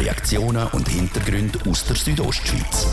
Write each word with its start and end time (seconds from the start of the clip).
Reaktionen 0.00 0.66
und 0.68 0.88
Hintergründe 0.88 1.58
aus 1.68 1.84
der 1.84 1.94
Südostschweiz. 1.94 2.86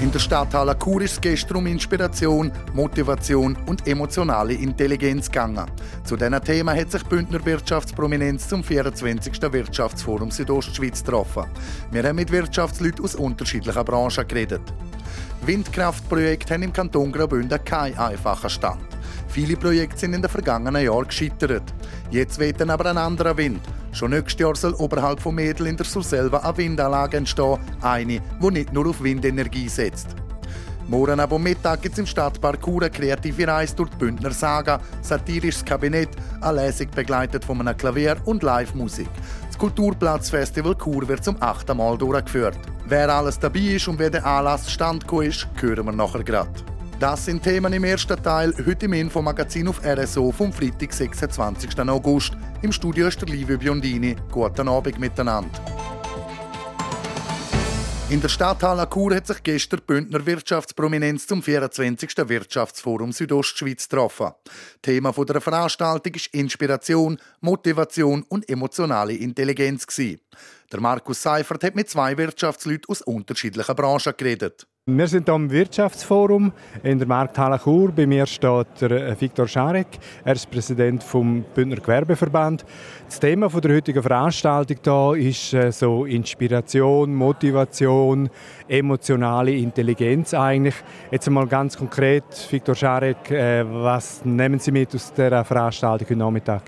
In 0.00 0.10
der 0.10 0.18
Stadthalle 0.20 0.74
Chur 0.82 1.02
ist 1.02 1.12
es 1.12 1.20
gestern 1.20 1.58
um 1.58 1.66
Inspiration, 1.66 2.50
Motivation 2.72 3.58
und 3.66 3.86
emotionale 3.86 4.54
Intelligenz 4.54 5.26
gegangen. 5.26 5.66
Zu 6.04 6.16
diesem 6.16 6.42
Thema 6.42 6.74
hat 6.74 6.92
sich 6.92 7.02
Bündner 7.04 7.44
Wirtschaftsprominenz 7.44 8.48
zum 8.48 8.64
24. 8.64 9.52
Wirtschaftsforum 9.52 10.30
Südostschweiz 10.30 11.04
getroffen. 11.04 11.44
Wir 11.90 12.04
haben 12.04 12.16
mit 12.16 12.32
Wirtschaftsleuten 12.32 13.04
aus 13.04 13.14
unterschiedlichen 13.14 13.84
Branchen 13.84 14.26
geredet. 14.26 14.62
Windkraftprojekte 15.46 16.54
haben 16.54 16.62
im 16.62 16.72
Kanton 16.72 17.12
Graubünden 17.12 17.64
keinen 17.64 17.98
einfachen 17.98 18.48
Stand. 18.48 18.86
Viele 19.28 19.56
Projekte 19.56 19.98
sind 19.98 20.14
in 20.14 20.22
den 20.22 20.30
vergangenen 20.30 20.84
Jahren 20.84 21.06
gescheitert. 21.06 21.74
Jetzt 22.10 22.38
weht 22.38 22.62
aber 22.62 22.86
ein 22.86 22.96
anderer 22.96 23.36
Wind. 23.36 23.60
Schon 23.92 24.12
nächstes 24.12 24.40
Jahr 24.40 24.56
soll 24.56 24.74
oberhalb 24.74 25.20
von 25.20 25.34
Mädel 25.34 25.66
in 25.66 25.76
der 25.76 25.86
Surselva 25.86 26.38
eine 26.38 26.56
Windanlage 26.56 27.16
entstehen, 27.16 27.58
eine, 27.80 28.20
die 28.42 28.50
nicht 28.50 28.72
nur 28.72 28.88
auf 28.88 29.02
Windenergie 29.02 29.68
setzt. 29.68 30.16
Morgen 30.86 31.18
am 31.18 31.42
Mittag 31.42 31.80
gibt 31.80 31.94
es 31.94 31.98
im 31.98 32.06
Stadtpark 32.06 32.58
eine 32.68 32.90
kreative 32.90 33.48
Reise 33.48 33.74
durch 33.74 33.88
die 33.90 33.96
Bündner 33.96 34.32
Saga, 34.32 34.80
satirisches 35.00 35.64
Kabinett, 35.64 36.10
eine 36.42 36.66
Lesung 36.66 36.88
begleitet 36.94 37.44
von 37.44 37.60
einem 37.60 37.76
Klavier 37.76 38.16
und 38.26 38.42
Live-Musik. 38.42 39.08
Kulturplatzfestival 39.64 40.76
Chur 40.76 41.08
wird 41.08 41.24
zum 41.24 41.40
achten 41.40 41.78
Mal 41.78 41.96
durchgeführt. 41.96 42.58
Wer 42.86 43.08
alles 43.08 43.38
dabei 43.38 43.60
ist 43.60 43.88
und 43.88 43.98
wer 43.98 44.10
der 44.10 44.26
Anlass 44.26 44.70
stand 44.70 45.10
ist, 45.10 45.48
hören 45.58 45.86
wir 45.86 45.92
nachher 45.92 46.22
gerade. 46.22 46.50
Das 47.00 47.24
sind 47.24 47.42
Themen 47.42 47.72
im 47.72 47.82
ersten 47.84 48.22
Teil, 48.22 48.52
heute 48.66 48.84
im 48.84 48.92
Infomagazin 48.92 49.66
auf 49.66 49.80
RSO 49.82 50.32
vom 50.32 50.52
Freitag, 50.52 50.92
26. 50.92 51.80
August. 51.88 52.34
Im 52.60 52.72
Studio 52.72 53.06
ist 53.06 53.22
der 53.22 53.28
Livio 53.30 53.56
Biondini. 53.56 54.14
Guten 54.30 54.68
Abend 54.68 55.00
miteinander. 55.00 55.48
In 58.10 58.20
der 58.20 58.28
Stadthalle 58.28 58.86
Chur 58.92 59.14
hat 59.14 59.26
sich 59.26 59.42
gestern 59.42 59.80
die 59.80 59.86
Bündner 59.86 60.26
Wirtschaftsprominenz 60.26 61.26
zum 61.26 61.42
24. 61.42 62.10
Wirtschaftsforum 62.28 63.12
Südostschweiz 63.12 63.88
getroffen. 63.88 64.32
Thema 64.82 65.10
der 65.10 65.40
Veranstaltung 65.40 66.12
ist 66.12 66.26
Inspiration, 66.34 67.18
Motivation 67.40 68.22
und 68.28 68.46
emotionale 68.46 69.14
Intelligenz. 69.14 69.86
Der 69.96 70.80
Markus 70.80 71.22
Seifert 71.22 71.64
hat 71.64 71.74
mit 71.74 71.88
zwei 71.88 72.16
Wirtschaftsleuten 72.18 72.90
aus 72.90 73.00
unterschiedlichen 73.00 73.74
Branchen 73.74 74.12
geredet. 74.14 74.66
Wir 74.86 75.08
sind 75.08 75.24
hier 75.24 75.34
im 75.34 75.50
Wirtschaftsforum 75.50 76.52
in 76.82 76.98
der 76.98 77.08
Markthalle 77.08 77.58
Chur. 77.58 77.90
Bei 77.90 78.06
mir 78.06 78.26
steht 78.26 78.66
der 78.82 78.90
äh, 78.90 79.18
Viktor 79.18 79.48
Scharek. 79.48 79.86
Er 80.22 80.34
ist 80.34 80.50
Präsident 80.50 81.02
vom 81.02 81.42
Bündner 81.54 81.76
Gewerbeverband. 81.76 82.66
Das 83.06 83.18
Thema 83.18 83.48
der 83.48 83.76
heutigen 83.76 84.02
Veranstaltung 84.02 84.76
hier 84.84 85.30
ist 85.30 85.54
äh, 85.54 85.72
so 85.72 86.04
Inspiration, 86.04 87.14
Motivation, 87.14 88.28
emotionale 88.68 89.52
Intelligenz 89.52 90.34
eigentlich. 90.34 90.74
Jetzt 91.10 91.28
einmal 91.28 91.46
ganz 91.46 91.78
konkret, 91.78 92.24
Viktor 92.50 92.74
Scharek, 92.74 93.30
äh, 93.30 93.64
was 93.66 94.22
nehmen 94.26 94.58
Sie 94.58 94.70
mit 94.70 94.94
aus 94.94 95.14
dieser 95.14 95.46
Veranstaltung 95.46 96.06
heute 96.10 96.18
Nachmittag? 96.18 96.62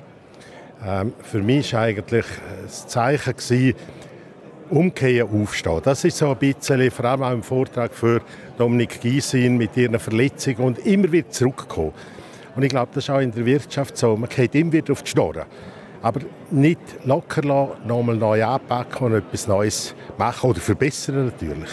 Ähm, 0.82 1.12
für 1.20 1.42
mich 1.42 1.74
war 1.74 1.82
eigentlich 1.82 2.24
das 2.62 2.86
Zeichen, 2.86 3.34
umkehren, 4.70 5.42
aufstehen. 5.42 5.80
Das 5.82 6.04
ist 6.04 6.18
so 6.18 6.30
ein 6.30 6.36
bisschen, 6.36 6.90
vor 6.90 7.04
allem 7.04 7.22
auch 7.22 7.32
im 7.32 7.42
Vortrag 7.42 7.92
für 7.92 8.20
Dominik 8.58 9.00
Gysin 9.00 9.56
mit 9.56 9.76
ihren 9.76 9.98
Verletzungen 9.98 10.58
und 10.58 10.78
immer 10.86 11.10
wieder 11.10 11.30
zurückkommen. 11.30 11.92
Und 12.54 12.62
ich 12.62 12.70
glaube, 12.70 12.90
das 12.94 13.04
ist 13.04 13.10
auch 13.10 13.20
in 13.20 13.32
der 13.32 13.44
Wirtschaft 13.44 13.96
so. 13.96 14.16
Man 14.16 14.30
geht 14.30 14.54
immer 14.54 14.72
wieder 14.72 14.92
auf 14.92 15.02
die 15.02 15.10
Schnorren. 15.10 15.44
Aber 16.02 16.20
nicht 16.50 16.80
locker 17.04 17.42
lassen, 17.42 17.72
nochmal 17.86 18.16
neu 18.16 18.44
anpacken 18.44 19.06
und 19.06 19.14
etwas 19.14 19.46
Neues 19.46 19.94
machen 20.16 20.50
oder 20.50 20.60
verbessern 20.60 21.26
natürlich. 21.26 21.70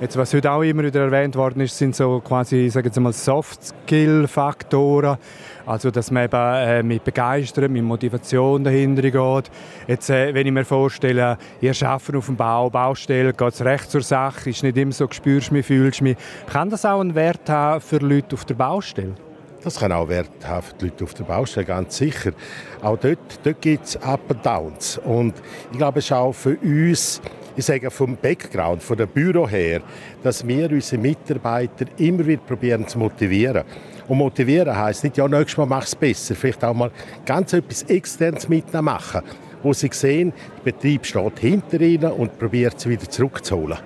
Jetzt, 0.00 0.16
was 0.16 0.32
heute 0.32 0.52
auch 0.52 0.62
immer 0.62 0.84
wieder 0.84 1.00
erwähnt 1.00 1.34
worden 1.34 1.60
ist, 1.60 1.76
sind 1.76 1.96
so 1.96 2.20
quasi, 2.20 2.68
sagen 2.68 2.94
wir 2.94 3.02
mal, 3.02 3.12
Soft-Skill-Faktoren. 3.12 5.18
Also, 5.68 5.90
dass 5.90 6.10
man 6.10 6.24
eben 6.24 6.54
äh, 6.54 6.82
mit 6.82 7.04
Begeisterung, 7.04 7.72
mit 7.72 7.84
Motivation 7.84 8.64
dahinter 8.64 9.02
geht. 9.02 9.50
Jetzt, 9.86 10.08
äh, 10.08 10.32
wenn 10.32 10.46
ich 10.46 10.52
mir 10.52 10.64
vorstelle, 10.64 11.36
ihr 11.60 11.74
arbeitet 11.82 12.16
auf 12.16 12.24
dem 12.24 12.36
Bau, 12.36 12.70
Baustelle, 12.70 13.34
geht 13.34 13.52
es 13.52 13.62
recht 13.62 13.90
zur 13.90 14.00
Sache, 14.00 14.48
ist 14.48 14.62
nicht 14.62 14.78
immer 14.78 14.92
so, 14.92 15.06
spürst 15.10 15.52
mich, 15.52 15.66
fühlst 15.66 16.00
mich. 16.00 16.16
Kann 16.50 16.70
das 16.70 16.86
auch 16.86 17.00
einen 17.00 17.14
Wert 17.14 17.50
haben 17.50 17.82
für 17.82 17.98
Leute 17.98 18.34
auf 18.34 18.46
der 18.46 18.54
Baustelle? 18.54 19.12
Das 19.62 19.78
kann 19.78 19.92
auch 19.92 20.08
Wert 20.08 20.30
haben 20.46 20.62
für 20.62 20.74
die 20.76 20.84
Leute 20.86 21.04
auf 21.04 21.12
der 21.12 21.24
Baustelle, 21.24 21.66
ganz 21.66 21.98
sicher. 21.98 22.32
Auch 22.80 22.96
dort, 22.96 23.18
dort 23.42 23.60
gibt 23.60 23.84
es 23.84 23.96
Up 23.98 24.20
and 24.30 24.46
Downs. 24.46 24.98
Und 25.04 25.34
ich 25.70 25.76
glaube, 25.76 25.98
es 25.98 26.06
ist 26.06 26.12
auch 26.12 26.32
für 26.32 26.56
uns 26.56 27.20
ich 27.58 27.64
sage 27.64 27.90
vom 27.90 28.16
Background, 28.16 28.84
von 28.84 28.96
dem 28.96 29.08
Büro 29.08 29.48
her, 29.48 29.80
dass 30.22 30.46
wir 30.46 30.70
unsere 30.70 31.02
Mitarbeiter 31.02 31.86
immer 31.96 32.24
wieder 32.24 32.40
probieren 32.42 32.86
zu 32.86 33.00
motivieren. 33.00 33.64
Und 34.06 34.18
motivieren 34.18 34.76
heisst 34.76 35.02
nicht, 35.02 35.16
ja, 35.16 35.26
nächstes 35.26 35.56
Mal 35.56 35.66
mach 35.66 35.82
es 35.82 35.96
besser. 35.96 36.36
Vielleicht 36.36 36.62
auch 36.64 36.72
mal 36.72 36.92
ganz 37.26 37.52
etwas 37.52 37.82
Externes 37.82 38.48
mitmachen, 38.48 39.22
wo 39.64 39.72
sie 39.72 39.90
sehen, 39.92 40.32
der 40.64 40.70
Betrieb 40.70 41.04
steht 41.04 41.40
hinter 41.40 41.80
ihnen 41.80 42.12
und 42.12 42.38
probiert 42.38 42.76
es 42.76 42.88
wieder 42.88 43.10
zurückzuholen. 43.10 43.78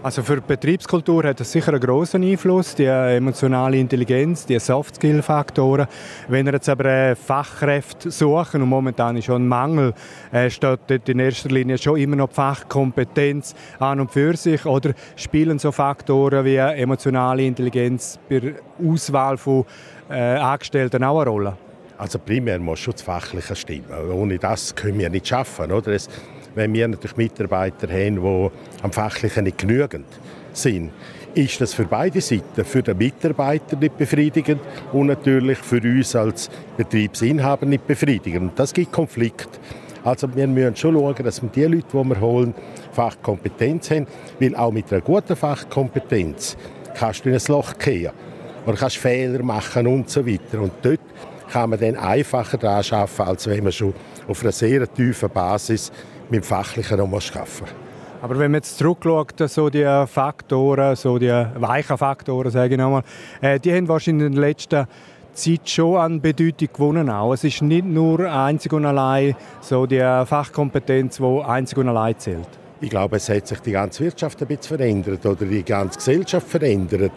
Also 0.00 0.22
für 0.22 0.36
die 0.36 0.46
Betriebskultur 0.46 1.24
hat 1.24 1.40
das 1.40 1.50
sicher 1.50 1.72
einen 1.72 1.80
großen 1.80 2.22
Einfluss, 2.22 2.76
die 2.76 2.84
emotionale 2.84 3.78
Intelligenz, 3.78 4.46
die 4.46 4.56
Soft-Skill-Faktoren. 4.56 5.88
Wenn 6.28 6.46
ihr 6.46 6.52
jetzt 6.52 6.68
aber 6.68 6.84
äh, 6.84 7.16
Fachkräfte 7.16 8.12
suchen, 8.12 8.62
und 8.62 8.68
momentan 8.68 9.16
ist 9.16 9.24
schon 9.24 9.42
ein 9.42 9.48
Mangel, 9.48 9.94
äh, 10.30 10.50
steht 10.50 10.78
dort 10.86 11.08
in 11.08 11.18
erster 11.18 11.48
Linie 11.48 11.78
schon 11.78 11.98
immer 11.98 12.14
noch 12.14 12.28
die 12.28 12.34
Fachkompetenz 12.36 13.56
an 13.80 13.98
und 13.98 14.12
für 14.12 14.36
sich, 14.36 14.64
oder 14.66 14.92
spielen 15.16 15.58
so 15.58 15.72
Faktoren 15.72 16.44
wie 16.44 16.56
emotionale 16.56 17.42
Intelligenz 17.42 18.20
bei 18.28 18.38
der 18.38 18.52
Auswahl 18.80 19.36
von 19.36 19.64
äh, 20.08 20.14
Angestellten 20.14 21.02
auch 21.02 21.20
eine 21.20 21.30
Rolle? 21.30 21.56
Also 21.98 22.20
primär 22.20 22.60
muss 22.60 22.78
schon 22.78 22.92
das 22.92 23.02
Fachliche 23.02 23.56
stimmen. 23.56 23.90
Ohne 24.12 24.38
das 24.38 24.76
können 24.76 25.00
wir 25.00 25.10
nicht 25.10 25.26
schaffen. 25.26 25.72
Oder? 25.72 25.88
Es 25.88 26.08
wenn 26.54 26.72
wir 26.72 26.88
natürlich 26.88 27.16
Mitarbeiter 27.16 27.88
haben, 27.88 28.22
die 28.22 28.50
am 28.82 28.92
Fachlichen 28.92 29.44
nicht 29.44 29.58
genügend 29.58 30.06
sind, 30.52 30.90
ist 31.34 31.60
das 31.60 31.74
für 31.74 31.84
beide 31.84 32.20
Seiten, 32.20 32.64
für 32.64 32.82
den 32.82 32.98
Mitarbeiter 32.98 33.76
nicht 33.76 33.96
befriedigend 33.96 34.60
und 34.92 35.06
natürlich 35.06 35.58
für 35.58 35.80
uns 35.80 36.16
als 36.16 36.50
Betriebsinhaber 36.76 37.66
nicht 37.66 37.86
befriedigend. 37.86 38.58
Das 38.58 38.72
gibt 38.72 38.92
Konflikt. 38.92 39.48
Also 40.04 40.34
wir 40.34 40.46
müssen 40.46 40.74
schon 40.74 40.94
schauen, 40.94 41.24
dass 41.24 41.42
wir 41.42 41.50
die 41.50 41.64
Leute, 41.64 41.86
die 41.92 42.08
wir 42.08 42.20
holen, 42.20 42.54
Fachkompetenz 42.92 43.90
haben, 43.90 44.06
weil 44.40 44.56
auch 44.56 44.72
mit 44.72 44.90
einer 44.92 45.02
guten 45.02 45.36
Fachkompetenz 45.36 46.56
kannst 46.94 47.24
du 47.24 47.28
in 47.28 47.34
ein 47.34 47.42
Loch 47.48 47.78
gehen 47.78 48.10
oder 48.66 48.76
kannst 48.76 48.96
Fehler 48.96 49.42
machen 49.42 49.86
und 49.86 50.08
so 50.08 50.26
weiter. 50.26 50.60
Und 50.60 50.72
dort 50.82 51.00
kann 51.50 51.70
man 51.70 51.78
dann 51.78 51.96
einfacher 51.96 52.58
daran 52.58 52.84
arbeiten, 52.90 53.22
als 53.22 53.46
wenn 53.46 53.62
man 53.64 53.72
schon 53.72 53.94
auf 54.26 54.42
einer 54.42 54.52
sehr 54.52 54.92
tiefen 54.92 55.30
Basis 55.30 55.92
mit 56.30 56.42
dem 56.42 56.44
Fachlichen 56.44 56.98
noch 56.98 57.20
schaffen 57.20 57.66
aber 58.20 58.38
wenn 58.38 58.50
man 58.50 58.60
jetzt 58.60 58.78
zurückschaut, 58.78 59.34
so 59.48 59.70
die 59.70 59.84
Faktoren, 60.06 60.96
so 60.96 61.18
die 61.18 61.28
weichen 61.28 61.96
Faktoren, 61.96 62.50
sage 62.50 62.74
ich 62.74 62.80
nochmal, 62.80 63.02
äh, 63.40 63.60
die 63.60 63.72
haben 63.72 63.88
wahrscheinlich 63.88 64.26
in 64.26 64.32
der 64.32 64.40
letzten 64.40 64.86
Zeit 65.32 65.68
schon 65.68 65.96
an 65.96 66.20
Bedeutung 66.20 66.68
gewonnen. 66.72 67.10
Auch. 67.10 67.32
Es 67.32 67.44
ist 67.44 67.62
nicht 67.62 67.86
nur 67.86 68.20
einzig 68.20 68.72
und 68.72 68.84
allein 68.86 69.36
so 69.60 69.86
die 69.86 70.00
Fachkompetenz, 70.00 71.18
die 71.18 71.42
einzig 71.44 71.78
und 71.78 71.88
allein 71.88 72.18
zählt. 72.18 72.48
Ich 72.80 72.90
glaube, 72.90 73.16
es 73.16 73.28
hat 73.28 73.46
sich 73.46 73.60
die 73.60 73.72
ganze 73.72 74.04
Wirtschaft 74.04 74.40
ein 74.42 74.48
bisschen 74.48 74.76
verändert 74.76 75.24
oder 75.24 75.44
die 75.44 75.64
ganze 75.64 75.98
Gesellschaft 75.98 76.48
verändert. 76.48 77.12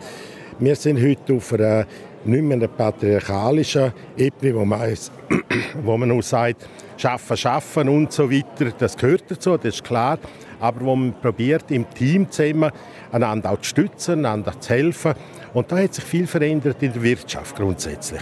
Wir 0.60 0.76
sind 0.76 1.02
heute 1.02 1.36
auf 1.36 1.54
einer 1.54 1.86
nicht 2.26 2.44
mehr 2.44 2.58
einer 2.58 2.68
patriarchalischen 2.68 3.92
Ebene, 4.18 4.56
wo 4.56 4.66
man, 4.66 4.94
wo 5.84 5.98
man 5.98 6.12
auch 6.12 6.22
sagt, 6.22 6.68
schaffen, 6.98 7.38
schaffen 7.38 7.90
und 7.90 8.12
so 8.12 8.30
weiter, 8.30 8.72
das 8.78 8.96
gehört 8.96 9.24
dazu, 9.30 9.58
das 9.58 9.76
ist 9.76 9.84
klar. 9.84 10.20
Aber 10.60 10.82
wo 10.82 10.96
man 10.96 11.14
probiert, 11.20 11.72
im 11.72 11.90
Team 11.90 12.30
zusammen 12.30 12.72
einander 13.12 13.52
auch 13.52 13.62
zu 13.62 13.70
stützen, 13.70 14.20
einander 14.20 14.60
zu 14.60 14.74
helfen. 14.74 15.14
Und 15.54 15.72
da 15.72 15.78
hat 15.80 15.94
sich 15.94 16.04
viel 16.04 16.28
verändert 16.28 16.82
in 16.82 16.94
der 16.94 17.02
Wirtschaft 17.02 17.56
grundsätzlich. 17.56 18.22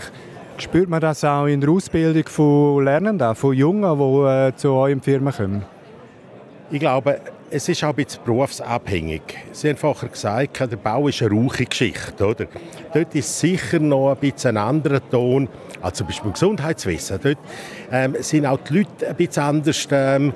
Spürt 0.58 0.90
man 0.90 1.02
das 1.02 1.24
auch 1.24 1.46
in 1.46 1.62
der 1.62 1.70
Ausbildung 1.70 2.24
von 2.28 2.84
Lernenden, 2.84 3.36
von 3.36 3.54
Jungen, 3.54 3.98
die 3.98 4.28
äh, 4.28 4.56
zu 4.56 4.72
euren 4.72 5.02
Firmen 5.02 5.34
kommen? 5.34 5.66
Ich 6.72 6.80
glaube, 6.80 7.20
es 7.52 7.68
ist 7.68 7.84
auch 7.84 7.90
ein 7.90 7.96
bisschen 7.96 8.24
berufsabhängig. 8.24 9.22
Sie 9.52 9.70
haben 9.70 9.78
vorher 9.78 10.10
gesagt, 10.10 10.60
der 10.60 10.78
Bau 10.78 11.08
ist 11.08 11.22
eine 11.22 11.32
rauche 11.32 11.66
Geschichte. 11.66 12.26
Oder? 12.26 12.48
Dort 12.94 13.16
ist 13.16 13.40
sicher 13.40 13.80
noch 13.80 14.12
ein 14.12 14.18
bisschen 14.18 14.58
anderer 14.58 15.08
Ton 15.10 15.48
als 15.82 15.98
zum 15.98 16.08
Beispiel 16.08 16.28
im 16.28 16.34
Gesundheitswesen. 16.34 17.20
Dort 17.22 17.38
ähm, 17.92 18.16
sind 18.20 18.46
auch 18.46 18.60
die 18.60 18.80
Leute 18.80 19.08
ein 19.08 19.16
bisschen 19.16 19.44
anders 19.44 19.88
ähm, 19.92 20.34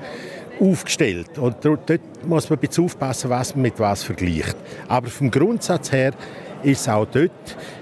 aufgestellt. 0.60 1.38
Und 1.38 1.57
dort 1.63 1.89
muss 2.25 2.50
man 2.50 2.57
ein 2.57 2.68
bisschen 2.68 2.86
aufpassen, 2.86 3.30
was 3.30 3.56
man 3.56 3.63
mit 3.63 3.80
was 3.80 4.04
vergleicht. 4.04 4.56
Aber 4.88 5.07
vom 5.07 5.30
Grundsatz 5.30 5.92
her 5.92 6.13
ist 6.63 6.88
auch 6.89 7.06
dort 7.06 7.31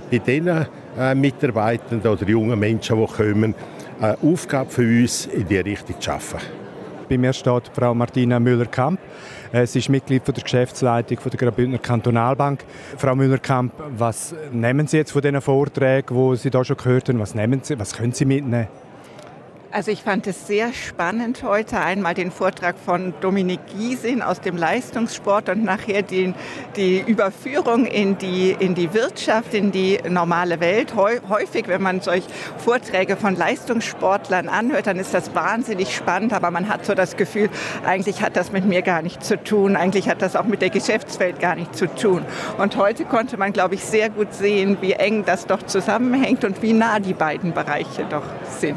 bei 0.10 0.20
den 0.20 0.48
äh, 0.48 1.16
Mitarbeitenden 1.16 2.12
oder 2.12 2.28
jungen 2.28 2.60
Menschen, 2.60 3.00
die 3.00 3.06
kommen, 3.06 3.56
eine 4.00 4.18
Aufgabe 4.24 4.70
für 4.70 4.82
uns, 4.82 5.28
in 5.28 5.48
diese 5.48 5.64
Richtung 5.64 6.02
zu 6.02 6.12
arbeiten. 6.12 6.61
Bei 7.12 7.18
mir 7.18 7.34
steht 7.34 7.70
Frau 7.74 7.94
Martina 7.94 8.40
Müller-Kamp. 8.40 8.98
Sie 9.66 9.80
ist 9.80 9.90
Mitglied 9.90 10.26
der 10.26 10.34
Geschäftsleitung 10.34 11.18
der 11.22 11.38
Graubündner 11.38 11.78
Kantonalbank. 11.78 12.64
Frau 12.96 13.14
Müller-Kamp, 13.16 13.74
was 13.98 14.34
nehmen 14.54 14.88
Sie 14.88 14.96
jetzt 14.96 15.12
von 15.12 15.22
diesen 15.22 15.42
Vorträgen, 15.42 16.08
die 16.16 16.38
Sie 16.38 16.50
da 16.50 16.64
schon 16.64 16.78
gehört 16.78 17.10
haben? 17.10 17.20
Was, 17.20 17.36
nehmen 17.36 17.60
Sie, 17.64 17.78
was 17.78 17.92
können 17.92 18.14
Sie 18.14 18.24
mitnehmen? 18.24 18.70
Also 19.74 19.90
ich 19.90 20.04
fand 20.04 20.28
es 20.28 20.48
sehr 20.48 20.74
spannend 20.74 21.44
heute 21.44 21.80
einmal 21.80 22.14
den 22.14 22.30
Vortrag 22.30 22.76
von 22.78 23.14
Dominik 23.22 23.62
Giesin 23.68 24.22
aus 24.22 24.42
dem 24.42 24.58
Leistungssport 24.58 25.48
und 25.48 25.64
nachher 25.64 26.02
den, 26.02 26.36
die 26.76 27.00
Überführung 27.00 27.86
in 27.86 28.18
die, 28.18 28.54
in 28.60 28.76
die 28.76 28.94
Wirtschaft, 28.94 29.54
in 29.54 29.72
die 29.72 29.98
normale 30.10 30.60
Welt. 30.60 30.94
Häufig, 30.98 31.70
wenn 31.70 31.82
man 31.82 32.02
solch 32.02 32.26
Vorträge 32.58 33.16
von 33.16 33.38
Leistungssportlern 33.38 34.50
anhört, 34.50 34.88
dann 34.88 35.00
ist 35.00 35.14
das 35.14 35.34
wahnsinnig 35.34 35.96
spannend, 35.96 36.34
aber 36.34 36.52
man 36.52 36.68
hat 36.68 36.86
so 36.86 36.94
das 36.94 37.16
Gefühl, 37.16 37.50
eigentlich 37.86 38.22
hat 38.22 38.36
das 38.36 38.52
mit 38.52 38.66
mir 38.66 38.82
gar 38.82 39.02
nichts 39.02 39.30
zu 39.30 39.42
tun, 39.42 39.78
eigentlich 39.78 40.10
hat 40.10 40.22
das 40.22 40.36
auch 40.36 40.44
mit 40.44 40.62
der 40.62 40.70
Geschäftswelt 40.70 41.40
gar 41.40 41.56
nichts 41.56 41.78
zu 41.78 41.88
tun. 41.88 42.26
Und 42.58 42.76
heute 42.76 43.06
konnte 43.06 43.38
man, 43.38 43.54
glaube 43.54 43.76
ich, 43.76 43.86
sehr 43.86 44.10
gut 44.10 44.34
sehen, 44.34 44.80
wie 44.82 44.92
eng 44.92 45.24
das 45.24 45.48
doch 45.48 45.64
zusammenhängt 45.64 46.44
und 46.44 46.62
wie 46.62 46.74
nah 46.74 47.00
die 47.00 47.14
beiden 47.14 47.54
Bereiche 47.54 48.06
doch 48.10 48.26
sind. 48.60 48.76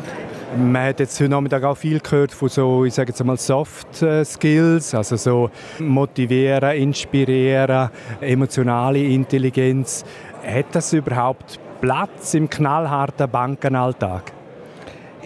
Man 0.57 0.89
hat 0.89 1.01
jetzt 1.01 1.19
heute 1.19 1.31
Nachmittag 1.31 1.65
auch 1.65 1.77
viel 1.77 2.01
gehört 2.01 2.33
von 2.33 2.49
so, 2.49 2.85
ich 2.85 2.95
sage 2.95 3.11
jetzt 3.11 3.25
mal 3.25 3.37
Soft 3.37 4.03
äh, 4.03 4.25
Skills, 4.25 4.95
also 4.95 5.17
so 5.17 5.51
motivieren, 5.79 6.77
inspirieren, 6.77 7.91
emotionale 8.21 9.03
Intelligenz. 9.03 10.05
Hat 10.47 10.67
das 10.73 10.93
überhaupt 10.93 11.59
Platz 11.81 12.35
im 12.35 12.49
knallharten 12.49 13.31
Bankenalltag? 13.31 14.34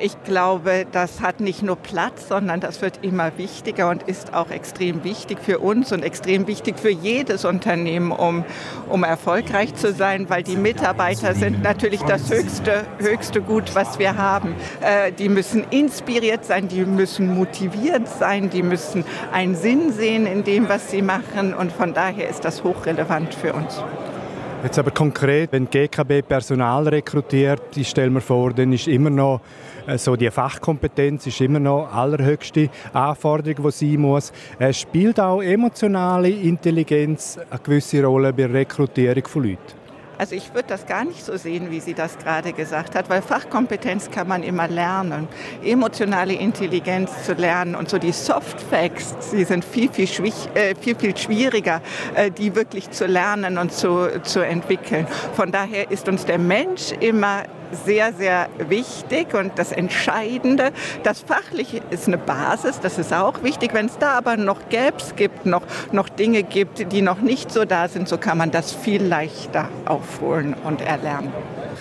Ich 0.00 0.22
glaube, 0.22 0.86
das 0.92 1.20
hat 1.20 1.40
nicht 1.40 1.62
nur 1.62 1.76
Platz, 1.76 2.28
sondern 2.28 2.60
das 2.60 2.82
wird 2.82 3.00
immer 3.02 3.36
wichtiger 3.36 3.90
und 3.90 4.04
ist 4.04 4.32
auch 4.32 4.50
extrem 4.50 5.02
wichtig 5.02 5.38
für 5.40 5.58
uns 5.58 5.92
und 5.92 6.04
extrem 6.04 6.46
wichtig 6.46 6.78
für 6.78 6.90
jedes 6.90 7.44
Unternehmen, 7.44 8.12
um, 8.12 8.44
um 8.88 9.02
erfolgreich 9.02 9.74
zu 9.74 9.92
sein, 9.92 10.30
weil 10.30 10.42
die 10.42 10.56
Mitarbeiter 10.56 11.34
sind 11.34 11.62
natürlich 11.62 12.02
das 12.02 12.30
höchste, 12.30 12.84
höchste 12.98 13.40
Gut, 13.40 13.74
was 13.74 13.98
wir 13.98 14.16
haben. 14.16 14.54
Äh, 14.80 15.10
die 15.12 15.28
müssen 15.28 15.64
inspiriert 15.70 16.44
sein, 16.44 16.68
die 16.68 16.84
müssen 16.84 17.34
motiviert 17.34 18.06
sein, 18.08 18.50
die 18.50 18.62
müssen 18.62 19.04
einen 19.32 19.56
Sinn 19.56 19.92
sehen 19.92 20.26
in 20.26 20.44
dem, 20.44 20.68
was 20.68 20.90
sie 20.90 21.02
machen 21.02 21.54
und 21.54 21.72
von 21.72 21.92
daher 21.92 22.28
ist 22.28 22.44
das 22.44 22.62
hochrelevant 22.62 23.34
für 23.34 23.52
uns. 23.52 23.82
Jetzt 24.62 24.78
aber 24.78 24.90
konkret, 24.90 25.52
wenn 25.52 25.70
GKB 25.70 26.22
Personal 26.22 26.88
rekrutiert, 26.88 27.76
ich 27.76 27.88
stelle 27.88 28.10
mir 28.10 28.20
vor, 28.20 28.52
dann 28.52 28.72
ist 28.72 28.88
immer 28.88 29.08
noch 29.08 29.40
so 29.96 30.16
die 30.16 30.30
Fachkompetenz 30.30 31.26
ist 31.26 31.40
immer 31.40 31.60
noch 31.60 31.92
allerhöchste 31.92 32.68
Anforderung, 32.92 33.70
die 33.70 33.70
sein 33.70 34.00
muss. 34.00 34.32
Äh, 34.58 34.72
spielt 34.72 35.18
auch 35.18 35.40
emotionale 35.40 36.28
Intelligenz 36.28 37.38
eine 37.50 37.60
gewisse 37.60 38.04
Rolle 38.04 38.32
bei 38.32 38.42
der 38.42 38.52
Rekrutierung 38.52 39.26
von 39.26 39.44
Leuten? 39.44 39.78
Also 40.18 40.34
ich 40.34 40.52
würde 40.52 40.68
das 40.68 40.84
gar 40.84 41.04
nicht 41.04 41.24
so 41.24 41.36
sehen, 41.36 41.70
wie 41.70 41.78
sie 41.78 41.94
das 41.94 42.18
gerade 42.18 42.52
gesagt 42.52 42.96
hat, 42.96 43.08
weil 43.08 43.22
Fachkompetenz 43.22 44.10
kann 44.10 44.26
man 44.26 44.42
immer 44.42 44.66
lernen. 44.66 45.28
Emotionale 45.62 46.32
Intelligenz 46.32 47.24
zu 47.24 47.34
lernen 47.34 47.76
und 47.76 47.88
so 47.88 47.98
die 47.98 48.10
Soft 48.10 48.60
Facts, 48.60 49.14
sie 49.30 49.44
sind 49.44 49.64
viel, 49.64 49.88
viel, 49.92 50.08
äh, 50.54 50.74
viel, 50.74 50.96
viel 50.96 51.16
schwieriger, 51.16 51.80
äh, 52.16 52.32
die 52.32 52.56
wirklich 52.56 52.90
zu 52.90 53.06
lernen 53.06 53.58
und 53.58 53.72
zu, 53.72 54.20
zu 54.22 54.40
entwickeln. 54.40 55.06
Von 55.34 55.52
daher 55.52 55.88
ist 55.88 56.08
uns 56.08 56.24
der 56.24 56.38
Mensch 56.38 56.90
immer 56.98 57.44
sehr, 57.72 58.12
sehr 58.12 58.48
wichtig 58.68 59.34
und 59.34 59.52
das 59.58 59.72
Entscheidende. 59.72 60.72
Das 61.02 61.20
Fachliche 61.20 61.80
ist 61.90 62.06
eine 62.06 62.18
Basis, 62.18 62.80
das 62.80 62.98
ist 62.98 63.12
auch 63.12 63.42
wichtig. 63.42 63.74
Wenn 63.74 63.86
es 63.86 63.98
da 63.98 64.12
aber 64.18 64.36
noch 64.36 64.68
Gaps 64.68 65.14
gibt, 65.16 65.46
noch, 65.46 65.62
noch 65.92 66.08
Dinge 66.08 66.42
gibt, 66.42 66.92
die 66.92 67.02
noch 67.02 67.20
nicht 67.20 67.50
so 67.50 67.64
da 67.64 67.88
sind, 67.88 68.08
so 68.08 68.18
kann 68.18 68.38
man 68.38 68.50
das 68.50 68.72
viel 68.72 69.02
leichter 69.02 69.68
aufholen 69.86 70.54
und 70.64 70.80
erlernen. 70.80 71.32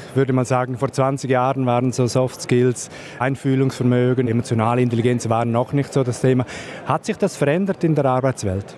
Ich 0.09 0.15
würde 0.15 0.33
mal 0.33 0.45
sagen, 0.45 0.77
vor 0.77 0.91
20 0.91 1.29
Jahren 1.29 1.65
waren 1.65 1.91
so 1.91 2.07
Soft 2.07 2.41
Skills, 2.41 2.89
Einfühlungsvermögen, 3.19 4.27
emotionale 4.27 4.81
Intelligenz 4.81 5.29
waren 5.29 5.51
noch 5.51 5.73
nicht 5.73 5.93
so 5.93 6.03
das 6.03 6.21
Thema. 6.21 6.45
Hat 6.85 7.05
sich 7.05 7.17
das 7.17 7.35
verändert 7.35 7.83
in 7.83 7.95
der 7.95 8.05
Arbeitswelt? 8.05 8.75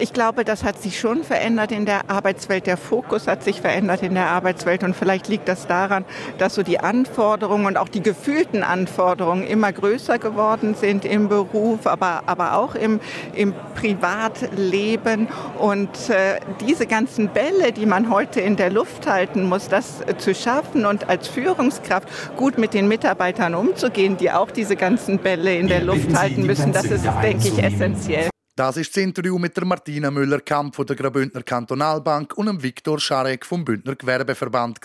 Ich 0.00 0.12
glaube, 0.12 0.44
das 0.44 0.64
hat 0.64 0.82
sich 0.82 0.98
schon 0.98 1.22
verändert 1.22 1.70
in 1.70 1.86
der 1.86 2.10
Arbeitswelt. 2.10 2.66
Der 2.66 2.76
Fokus 2.76 3.28
hat 3.28 3.44
sich 3.44 3.60
verändert 3.60 4.02
in 4.02 4.14
der 4.14 4.26
Arbeitswelt. 4.26 4.82
Und 4.82 4.96
vielleicht 4.96 5.28
liegt 5.28 5.48
das 5.48 5.68
daran, 5.68 6.04
dass 6.38 6.56
so 6.56 6.64
die 6.64 6.80
Anforderungen 6.80 7.66
und 7.66 7.76
auch 7.76 7.88
die 7.88 8.02
gefühlten 8.02 8.64
Anforderungen 8.64 9.46
immer 9.46 9.72
größer 9.72 10.18
geworden 10.18 10.74
sind 10.74 11.04
im 11.04 11.28
Beruf, 11.28 11.86
aber, 11.86 12.24
aber 12.26 12.56
auch 12.56 12.74
im, 12.74 12.98
im 13.34 13.54
Privatleben. 13.76 15.28
Und 15.58 16.10
äh, 16.10 16.40
diese 16.60 16.86
ganzen 16.86 17.28
Bälle, 17.28 17.70
die 17.70 17.86
man 17.86 18.10
heute 18.10 18.40
in 18.40 18.56
der 18.56 18.70
Luft 18.70 19.06
halten 19.06 19.48
muss, 19.48 19.68
das 19.68 20.00
äh, 20.00 20.16
zu 20.16 20.34
schaffen 20.34 20.86
und 20.86 21.08
als 21.08 21.28
Führungskraft 21.28 22.08
gut 22.36 22.58
mit 22.58 22.74
den 22.74 22.88
Mitarbeitern 22.88 23.54
umzugehen, 23.54 24.16
die 24.16 24.32
auch 24.32 24.50
diese 24.50 24.74
ganzen 24.74 25.18
Bälle 25.18 25.56
in 25.56 25.68
der 25.68 25.82
Luft 25.82 26.16
halten 26.18 26.46
müssen, 26.46 26.72
das 26.72 26.86
ist, 26.86 27.06
denke 27.22 27.48
ich, 27.48 27.62
essentiell. 27.62 28.33
Das 28.56 28.76
ist 28.76 28.94
das 28.94 29.02
Interview 29.02 29.36
mit 29.36 29.56
der 29.56 29.64
Martina 29.64 30.12
Müller-Kamp 30.12 30.76
von 30.76 30.86
der 30.86 30.94
Graubündner 30.94 31.42
Kantonalbank 31.42 32.38
und 32.38 32.46
dem 32.46 32.62
Viktor 32.62 33.00
Scharek 33.00 33.44
vom 33.44 33.64
Bündner 33.64 33.96
Gewerbeverband. 33.96 34.78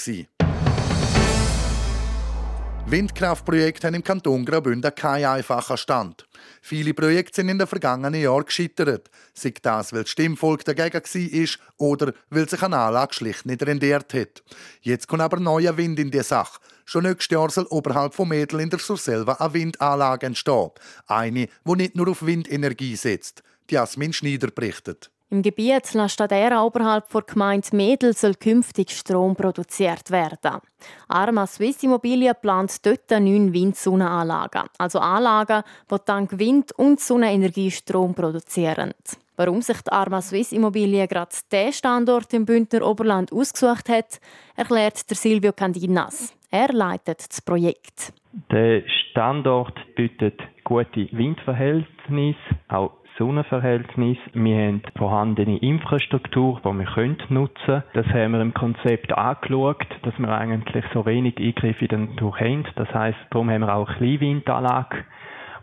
Windkraftprojekte 2.87 3.85
haben 3.85 3.93
im 3.93 4.03
Kanton 4.03 4.43
Graubünden 4.43 4.95
keinen 4.95 5.25
einfachen 5.25 5.77
Stand. 5.77 6.25
Viele 6.63 6.95
Projekte 6.95 7.35
sind 7.35 7.49
in 7.49 7.59
den 7.59 7.67
vergangenen 7.67 8.19
Jahren 8.19 8.45
gescheitert. 8.45 9.11
Sei 9.35 9.53
das, 9.61 9.93
weil 9.93 10.01
das 10.01 10.09
Stimmvolk 10.09 10.65
dagegen 10.65 11.03
war 11.03 11.49
oder 11.77 12.13
weil 12.31 12.49
sich 12.49 12.63
eine 12.63 12.75
Anlage 12.75 13.13
schlicht 13.13 13.45
nicht 13.45 13.61
rendiert 13.61 14.15
hat. 14.15 14.41
Jetzt 14.81 15.07
kommt 15.07 15.21
aber 15.21 15.39
neuer 15.39 15.77
Wind 15.77 15.99
in 15.99 16.09
die 16.09 16.23
Sache. 16.23 16.59
Schon 16.85 17.03
nächstes 17.03 17.35
Jahr 17.35 17.51
soll 17.51 17.67
oberhalb 17.69 18.15
von 18.15 18.29
Mädel 18.29 18.61
in 18.61 18.71
der 18.71 18.79
Surselva 18.79 19.33
eine 19.33 19.53
Windanlage 19.53 20.25
entstehen. 20.25 20.71
Eine, 21.05 21.49
die 21.65 21.75
nicht 21.75 21.95
nur 21.95 22.07
auf 22.07 22.25
Windenergie 22.25 22.95
setzt. 22.95 23.43
Jasmin 23.71 24.13
Schneider 24.13 24.49
berichtet. 24.51 25.09
Im 25.31 25.43
Gebiet 25.43 25.93
La 25.93 26.09
Stadera 26.09 26.63
oberhalb 26.63 27.07
der 27.11 27.21
Gemeinde 27.21 27.67
Mädel 27.73 28.13
soll 28.13 28.33
künftig 28.33 28.89
Strom 28.89 29.35
produziert 29.35 30.09
werden. 30.09 30.59
Arma 31.07 31.45
Swiss 31.45 31.83
Immobilien 31.83 32.33
plant 32.41 32.83
dort 32.83 33.11
neun 33.11 33.53
Wind-Sonnenanlagen, 33.53 34.63
also 34.79 34.97
Anlagen, 34.97 35.61
die 35.91 35.95
dank 36.03 36.39
Wind- 36.39 36.71
und 36.71 36.99
Sonnenenergie 36.99 37.69
Strom 37.69 38.15
produzieren. 38.15 38.93
Warum 39.35 39.61
sich 39.61 39.79
die 39.83 39.91
Arma 39.91 40.19
Swiss 40.21 40.51
Immobilien 40.51 41.07
gerade 41.07 41.35
diesen 41.51 41.73
Standort 41.73 42.33
im 42.33 42.45
Bündner 42.45 42.85
Oberland 42.87 43.31
ausgesucht 43.31 43.87
hat, 43.87 44.19
erklärt 44.55 45.07
der 45.07 45.15
Silvio 45.15 45.53
Candinas. 45.53 46.33
Er 46.49 46.73
leitet 46.73 47.29
das 47.29 47.41
Projekt. 47.41 48.13
Der 48.51 48.81
Standort 49.11 49.77
bietet 49.95 50.39
gute 50.63 51.07
Windverhältnisse, 51.11 52.39
auch 52.67 52.98
Sonnenverhältnis. 53.19 54.17
Wir 54.33 54.57
haben 54.67 54.81
vorhandene 54.97 55.57
Infrastruktur, 55.57 56.61
die 56.63 56.69
wir 56.69 57.15
nutzen 57.27 57.65
können. 57.65 57.83
Das 57.93 58.05
haben 58.07 58.31
wir 58.31 58.41
im 58.41 58.53
Konzept 58.53 59.11
angeschaut, 59.15 59.85
dass 60.03 60.17
wir 60.17 60.29
eigentlich 60.29 60.85
so 60.93 61.05
wenig 61.05 61.37
Eingriffe 61.37 61.83
in 61.85 61.87
den 61.89 62.05
Natur 62.11 62.39
haben. 62.39 62.63
Das 62.77 62.87
heisst, 62.93 63.19
darum 63.29 63.49
haben 63.51 63.61
wir 63.61 63.75
auch 63.75 63.89
eine 63.89 63.97
Kleinwindanlage 63.97 65.03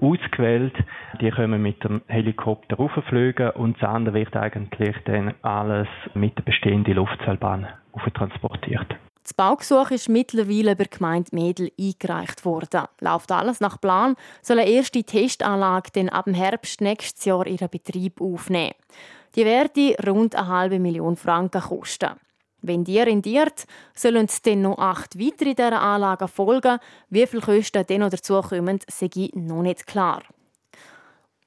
ausgewählt. 0.03 0.75
Die 1.23 1.31
können 1.31 1.63
mit 1.63 1.83
dem 1.83 2.03
Helikopter 2.09 2.77
rauffliegen 2.77 3.51
und 3.53 3.81
das 3.81 3.89
andere 3.89 4.17
wird 4.17 4.37
eigentlich 4.37 4.95
dann 5.07 5.33
alles 5.41 5.89
mit 6.13 6.37
der 6.37 6.43
bestehenden 6.43 6.95
Luftseilbahn 6.95 7.67
transportiert. 8.13 8.95
Das 9.27 9.35
Baugesuch 9.35 9.91
ist 9.91 10.09
mittlerweile 10.09 10.77
bei 10.77 10.85
der 10.85 10.99
Gemeinde 10.99 11.35
Mädel 11.35 11.73
eingereicht 11.77 12.45
worden. 12.45 12.85
Läuft 13.01 13.33
alles 13.33 13.59
nach 13.59 13.81
Plan, 13.81 14.15
soll 14.41 14.61
eine 14.61 14.71
erste 14.71 15.03
Testanlage 15.03 15.91
dann 15.95 16.11
ab 16.11 16.27
dem 16.27 16.35
Herbst 16.35 16.81
nächstes 16.81 17.25
Jahr 17.25 17.45
ihren 17.45 17.69
Betrieb 17.69 18.21
aufnehmen. 18.21 18.77
Die 19.35 19.45
werde 19.45 19.97
rund 20.07 20.37
eine 20.37 20.47
halbe 20.47 20.79
Million 20.79 21.17
Franken 21.17 21.61
kosten. 21.61 22.11
Wenn 22.63 22.85
die 22.85 23.01
rendiert, 23.01 23.67
sollen 23.97 24.29
dann 24.45 24.63
noch 24.63 24.79
acht 24.79 25.19
weitere 25.19 25.57
dieser 25.57 25.83
Anlagen 25.83 26.29
folgen. 26.29 26.79
Wie 27.11 27.27
viele 27.27 27.43
Kosten 27.43 27.85
dann 27.85 28.01
noch 28.03 28.11
dazukommen, 28.11 28.79
sei 28.89 29.11
noch 29.35 29.63
nicht 29.63 29.89
klar. 29.89 30.23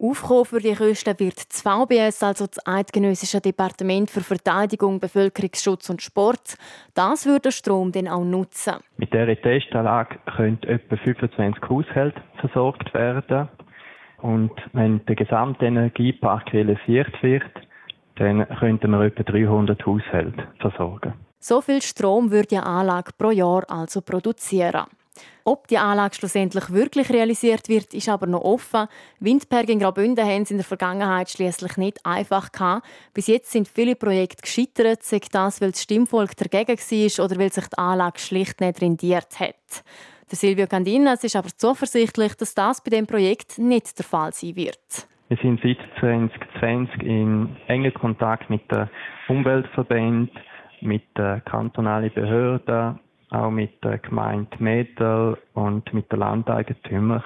Aufkommen 0.02 0.46
für 0.46 0.62
die 0.62 0.76
Kosten 0.76 1.20
wird 1.20 1.52
das 1.52 1.62
VBS, 1.62 2.24
also 2.24 2.48
das 2.48 2.66
Eidgenössische 2.66 3.42
Departement 3.42 4.10
für 4.10 4.22
Verteidigung, 4.22 4.98
Bevölkerungsschutz 4.98 5.90
und 5.90 6.02
Sport, 6.02 6.56
das 6.94 7.26
würde 7.26 7.42
den 7.42 7.52
Strom 7.52 7.92
dann 7.92 8.08
auch 8.08 8.24
nutzen. 8.24 8.76
Mit 8.96 9.12
dieser 9.14 9.36
Testanlage 9.36 10.18
können 10.38 10.64
etwa 10.64 10.96
25 10.96 11.62
Haushalte 11.68 12.22
versorgt 12.40 12.94
werden. 12.94 13.50
Und 14.22 14.52
wenn 14.72 15.06
der 15.06 15.16
gesamte 15.18 15.66
Energiepark 15.66 16.54
realisiert 16.54 17.22
wird, 17.22 17.52
dann 18.16 18.48
könnten 18.58 18.92
wir 18.92 19.02
etwa 19.02 19.24
300 19.24 19.86
Haushalte 19.86 20.48
versorgen. 20.60 21.14
So 21.40 21.60
viel 21.60 21.82
Strom 21.82 22.32
würde 22.32 22.48
die 22.48 22.58
Anlage 22.58 23.12
pro 23.18 23.32
Jahr 23.32 23.66
also 23.70 24.00
produzieren. 24.00 24.86
Ob 25.44 25.68
die 25.68 25.78
Anlage 25.78 26.16
schlussendlich 26.16 26.70
wirklich 26.72 27.10
realisiert 27.10 27.70
wird, 27.70 27.94
ist 27.94 28.10
aber 28.10 28.28
noch 28.28 28.42
offen. 28.42 28.88
Windberge 29.20 29.72
in 29.72 29.80
Graubünden 29.80 30.26
haben 30.26 30.44
es 30.44 30.52
in 30.52 30.58
der 30.58 30.66
Vergangenheit 30.66 31.30
schließlich 31.30 31.78
nicht 31.78 32.06
einfach 32.06 32.52
gehabt. 32.52 32.86
Bis 33.14 33.28
jetzt 33.28 33.52
sind 33.52 33.68
viele 33.68 33.96
Projekte 33.96 34.42
gescheitert, 34.42 35.04
sei 35.04 35.22
das, 35.32 35.62
weil 35.62 35.72
das 35.72 35.82
Stimmvolk 35.82 36.36
dagegen 36.36 36.78
war 36.78 37.26
oder 37.26 37.40
weil 37.40 37.52
sich 37.52 37.68
die 37.68 37.78
Anlage 37.78 38.20
schlicht 38.20 38.62
nicht 38.62 38.82
rendiert 38.82 39.40
hat. 39.40 39.84
Der 40.30 40.38
Silvio 40.38 40.68
Candinas 40.68 41.24
ist 41.24 41.36
aber 41.36 41.50
zuversichtlich, 41.50 42.36
dass 42.36 42.54
das 42.54 42.84
bei 42.84 42.92
dem 42.92 43.08
Projekt 43.08 43.58
nicht 43.58 43.98
der 43.98 44.06
Fall 44.06 44.32
sein 44.32 44.56
wird. 44.56 45.08
Wir 45.30 45.38
sind 45.42 45.60
seit 45.64 45.78
2020 46.00 47.02
in 47.02 47.56
engen 47.68 47.94
Kontakt 47.94 48.50
mit 48.50 48.70
den 48.72 48.90
Umweltverbänden, 49.28 50.30
mit 50.82 51.04
den 51.18 51.44
kantonalen 51.46 52.12
Behörden, 52.14 53.00
auch 53.30 53.52
mit 53.52 53.84
der 53.84 53.98
Gemeinde 54.00 54.50
Metal 54.60 55.38
und 55.54 55.94
mit 55.94 56.12
den 56.12 56.20
Landeigentümern. 56.20 57.24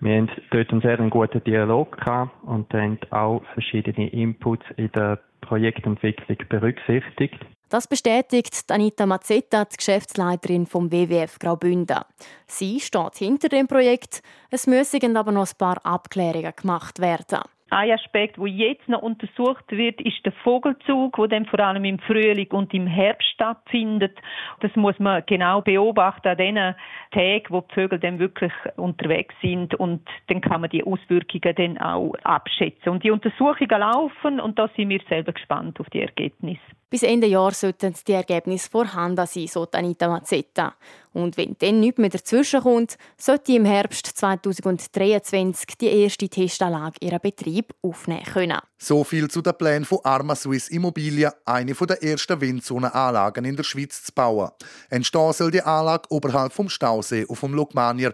Wir 0.00 0.16
haben 0.16 0.30
dort 0.50 0.70
einen 0.70 0.80
sehr 0.80 0.96
guten 0.96 1.44
Dialog 1.44 1.96
gehabt 1.96 2.32
und 2.44 2.72
haben 2.74 2.98
auch 3.10 3.42
verschiedene 3.54 4.08
Inputs 4.08 4.64
in 4.76 4.90
der 4.92 5.20
Projektentwicklung 5.42 6.38
berücksichtigt. 6.48 7.38
Das 7.68 7.86
bestätigt 7.86 8.70
Anita 8.70 9.06
Mazzetta, 9.06 9.64
die 9.64 9.76
Geschäftsleiterin 9.76 10.66
vom 10.66 10.92
WWF 10.92 11.38
Graubünden. 11.38 12.00
Sie 12.46 12.80
steht 12.80 13.14
hinter 13.16 13.48
dem 13.48 13.66
Projekt. 13.66 14.22
Es 14.50 14.66
müssen 14.66 15.16
aber 15.16 15.32
noch 15.32 15.46
ein 15.46 15.56
paar 15.56 15.78
Abklärungen 15.86 16.52
gemacht 16.54 17.00
werden. 17.00 17.38
Ein 17.72 17.92
Aspekt, 17.92 18.36
der 18.36 18.48
jetzt 18.48 18.86
noch 18.86 19.00
untersucht 19.00 19.64
wird, 19.70 19.98
ist 20.02 20.26
der 20.26 20.32
Vogelzug, 20.44 21.16
der 21.16 21.28
dann 21.28 21.46
vor 21.46 21.58
allem 21.60 21.86
im 21.86 21.98
Frühling 22.00 22.50
und 22.50 22.74
im 22.74 22.86
Herbst 22.86 23.26
stattfindet. 23.30 24.18
Das 24.60 24.76
muss 24.76 24.98
man 24.98 25.22
genau 25.24 25.62
beobachten 25.62 26.28
an 26.28 26.36
den 26.36 26.74
Tagen, 27.12 27.44
wo 27.48 27.62
die 27.62 27.72
Vögel 27.72 27.98
dann 27.98 28.18
wirklich 28.18 28.52
unterwegs 28.76 29.34
sind 29.40 29.74
und 29.74 30.06
dann 30.26 30.42
kann 30.42 30.60
man 30.60 30.68
die 30.68 30.84
Auswirkungen 30.84 31.54
dann 31.56 31.78
auch 31.78 32.14
abschätzen. 32.24 32.92
Und 32.92 33.04
die 33.04 33.10
Untersuchungen 33.10 33.80
laufen 33.80 34.38
und 34.38 34.58
da 34.58 34.68
sind 34.76 34.90
wir 34.90 35.00
selber 35.08 35.32
gespannt 35.32 35.80
auf 35.80 35.88
die 35.88 36.02
Ergebnisse. 36.02 36.60
Bis 36.92 37.04
Ende 37.04 37.26
Jahr 37.26 37.54
sollten 37.54 37.94
die 38.06 38.12
Ergebnisse 38.12 38.68
vorhanden 38.68 39.26
sein, 39.26 39.46
so 39.46 39.66
Anita 39.72 40.08
Mazzetta. 40.08 40.74
Und 41.14 41.38
wenn 41.38 41.56
dann 41.58 41.80
nichts 41.80 41.98
mehr 41.98 42.10
dazwischen 42.10 42.60
kommt, 42.60 42.98
sollte 43.16 43.54
im 43.54 43.64
Herbst 43.64 44.08
2023 44.08 45.78
die 45.80 45.86
erste 45.86 46.28
Testanlage 46.28 46.96
ihren 47.00 47.20
Betrieb 47.20 47.72
aufnehmen 47.80 48.24
können. 48.24 48.60
So 48.76 49.04
viel 49.04 49.28
zu 49.28 49.40
den 49.40 49.54
Plänen 49.54 49.86
von 49.86 50.00
Arma 50.04 50.36
Swiss 50.36 50.68
Immobilien, 50.68 51.32
eine 51.46 51.72
der 51.72 52.02
ersten 52.02 52.38
Windzonenanlagen 52.38 53.46
in 53.46 53.56
der 53.56 53.64
Schweiz 53.64 54.02
zu 54.02 54.12
bauen. 54.12 54.50
Entstehen 54.90 55.32
soll 55.32 55.50
die 55.50 55.62
Anlage 55.62 56.10
oberhalb 56.10 56.52
vom 56.52 56.68
Stausee 56.68 57.24
auf 57.26 57.40
dem 57.40 57.54
Lugmanier 57.54 58.10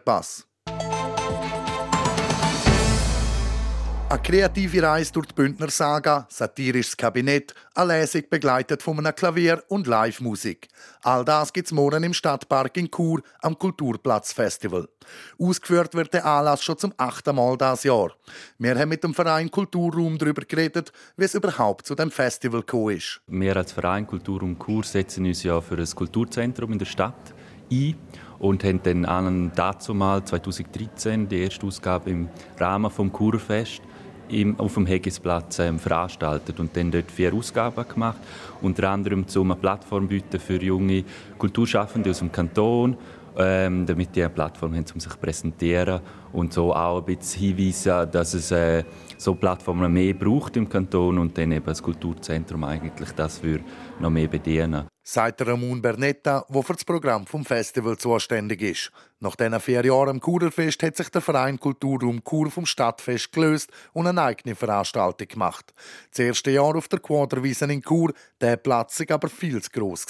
Eine 4.10 4.22
kreative 4.22 4.82
Reise 4.82 5.12
durch 5.12 5.26
die 5.26 5.34
Bündner 5.34 5.68
Saga, 5.68 6.26
satirisches 6.30 6.96
Kabinett, 6.96 7.52
eine 7.74 8.00
Lesung 8.00 8.22
begleitet 8.30 8.82
von 8.82 8.98
einem 8.98 9.14
Klavier 9.14 9.62
und 9.68 9.86
Live-Musik. 9.86 10.66
All 11.02 11.26
das 11.26 11.52
gibt's 11.52 11.72
morgen 11.72 12.02
im 12.02 12.14
Stadtpark 12.14 12.74
in 12.78 12.90
Chur 12.90 13.20
am 13.42 13.58
Kulturplatz 13.58 14.32
Festival. 14.32 14.88
Ausgeführt 15.38 15.94
wird 15.94 16.14
der 16.14 16.24
Anlass 16.24 16.64
schon 16.64 16.78
zum 16.78 16.94
achten 16.96 17.36
Mal 17.36 17.58
dieses 17.58 17.84
Jahr. 17.84 18.12
Wir 18.56 18.78
haben 18.78 18.88
mit 18.88 19.04
dem 19.04 19.12
Verein 19.12 19.50
Kulturraum 19.50 20.16
darüber 20.16 20.40
geredet, 20.40 20.90
wie 21.18 21.24
es 21.24 21.34
überhaupt 21.34 21.84
zu 21.84 21.94
dem 21.94 22.10
Festival 22.10 22.60
gekommen 22.60 22.96
ist. 22.96 23.20
Wir 23.26 23.58
als 23.58 23.72
Verein 23.72 24.06
Kulturraum 24.06 24.58
Chur 24.58 24.84
setzen 24.84 25.26
uns 25.26 25.42
ja 25.42 25.60
für 25.60 25.76
ein 25.76 25.94
Kulturzentrum 25.94 26.72
in 26.72 26.78
der 26.78 26.86
Stadt 26.86 27.34
ein 27.70 27.94
und 28.38 28.64
haben 28.64 28.82
dann 28.82 29.04
an 29.04 29.52
dazu 29.54 29.92
mal 29.92 30.24
2013 30.24 31.28
die 31.28 31.42
erste 31.42 31.66
Ausgabe 31.66 32.10
im 32.10 32.28
Rahmen 32.58 32.90
vom 32.90 33.12
Kurfest 33.12 33.82
im, 34.28 34.58
auf 34.58 34.74
dem 34.74 34.86
Hegisplatz 34.86 35.58
ähm, 35.58 35.78
veranstaltet 35.78 36.58
und 36.60 36.76
dann 36.76 36.90
dort 36.90 37.10
vier 37.10 37.34
Ausgaben 37.34 37.86
gemacht. 37.88 38.18
Unter 38.62 38.90
anderem 38.90 39.24
um 39.36 39.50
eine 39.50 39.60
Plattform 39.60 40.08
bieten 40.08 40.38
für 40.40 40.62
junge 40.62 41.04
Kulturschaffende 41.36 42.10
aus 42.10 42.18
dem 42.18 42.32
Kanton, 42.32 42.96
ähm, 43.36 43.86
damit 43.86 44.14
die 44.14 44.22
eine 44.22 44.30
Plattform 44.30 44.74
haben, 44.74 44.84
um 44.92 45.00
sich 45.00 45.12
zu 45.12 45.18
präsentieren 45.18 46.00
und 46.32 46.52
so 46.52 46.74
auch 46.74 46.98
ein 46.98 47.16
bisschen 47.16 47.56
hinweisen, 47.56 48.10
dass 48.10 48.34
es 48.34 48.50
äh, 48.50 48.84
so 49.16 49.34
Plattformen 49.34 49.92
mehr 49.92 50.14
braucht 50.14 50.56
im 50.56 50.68
Kanton 50.68 51.18
und 51.18 51.36
dann 51.36 51.52
eben 51.52 51.66
das 51.66 51.82
Kulturzentrum 51.82 52.64
eigentlich 52.64 53.12
das 53.12 53.38
für 53.38 53.60
noch 54.00 54.10
mehr 54.10 54.28
bedienen 54.28 54.86
sagt 55.10 55.40
Ramon 55.40 55.80
Bernetta, 55.80 56.44
der 56.50 56.62
für 56.62 56.74
das 56.74 56.84
Programm 56.84 57.26
vom 57.26 57.42
Festival 57.42 57.96
zuständig 57.96 58.60
ist. 58.60 58.92
Nach 59.20 59.34
diesen 59.36 59.58
vier 59.58 59.82
Jahren 59.82 60.10
am 60.10 60.20
Kurerfest 60.20 60.82
hat 60.82 60.98
sich 60.98 61.08
der 61.08 61.22
Verein 61.22 61.58
Kulturraum 61.58 62.22
Kur 62.22 62.50
vom 62.50 62.66
Stadtfest 62.66 63.32
gelöst 63.32 63.70
und 63.94 64.06
eine 64.06 64.22
eigene 64.22 64.54
Veranstaltung 64.54 65.26
gemacht. 65.26 65.72
Das 66.10 66.18
erste 66.18 66.50
Jahr 66.50 66.76
auf 66.76 66.88
der 66.88 66.98
Quaderwiese 66.98 67.64
in 67.64 67.82
Chur, 67.82 68.12
der 68.42 68.58
Platz 68.58 69.00
war 69.00 69.14
aber 69.14 69.30
viel 69.30 69.62
zu 69.62 69.70
gross. 69.70 70.06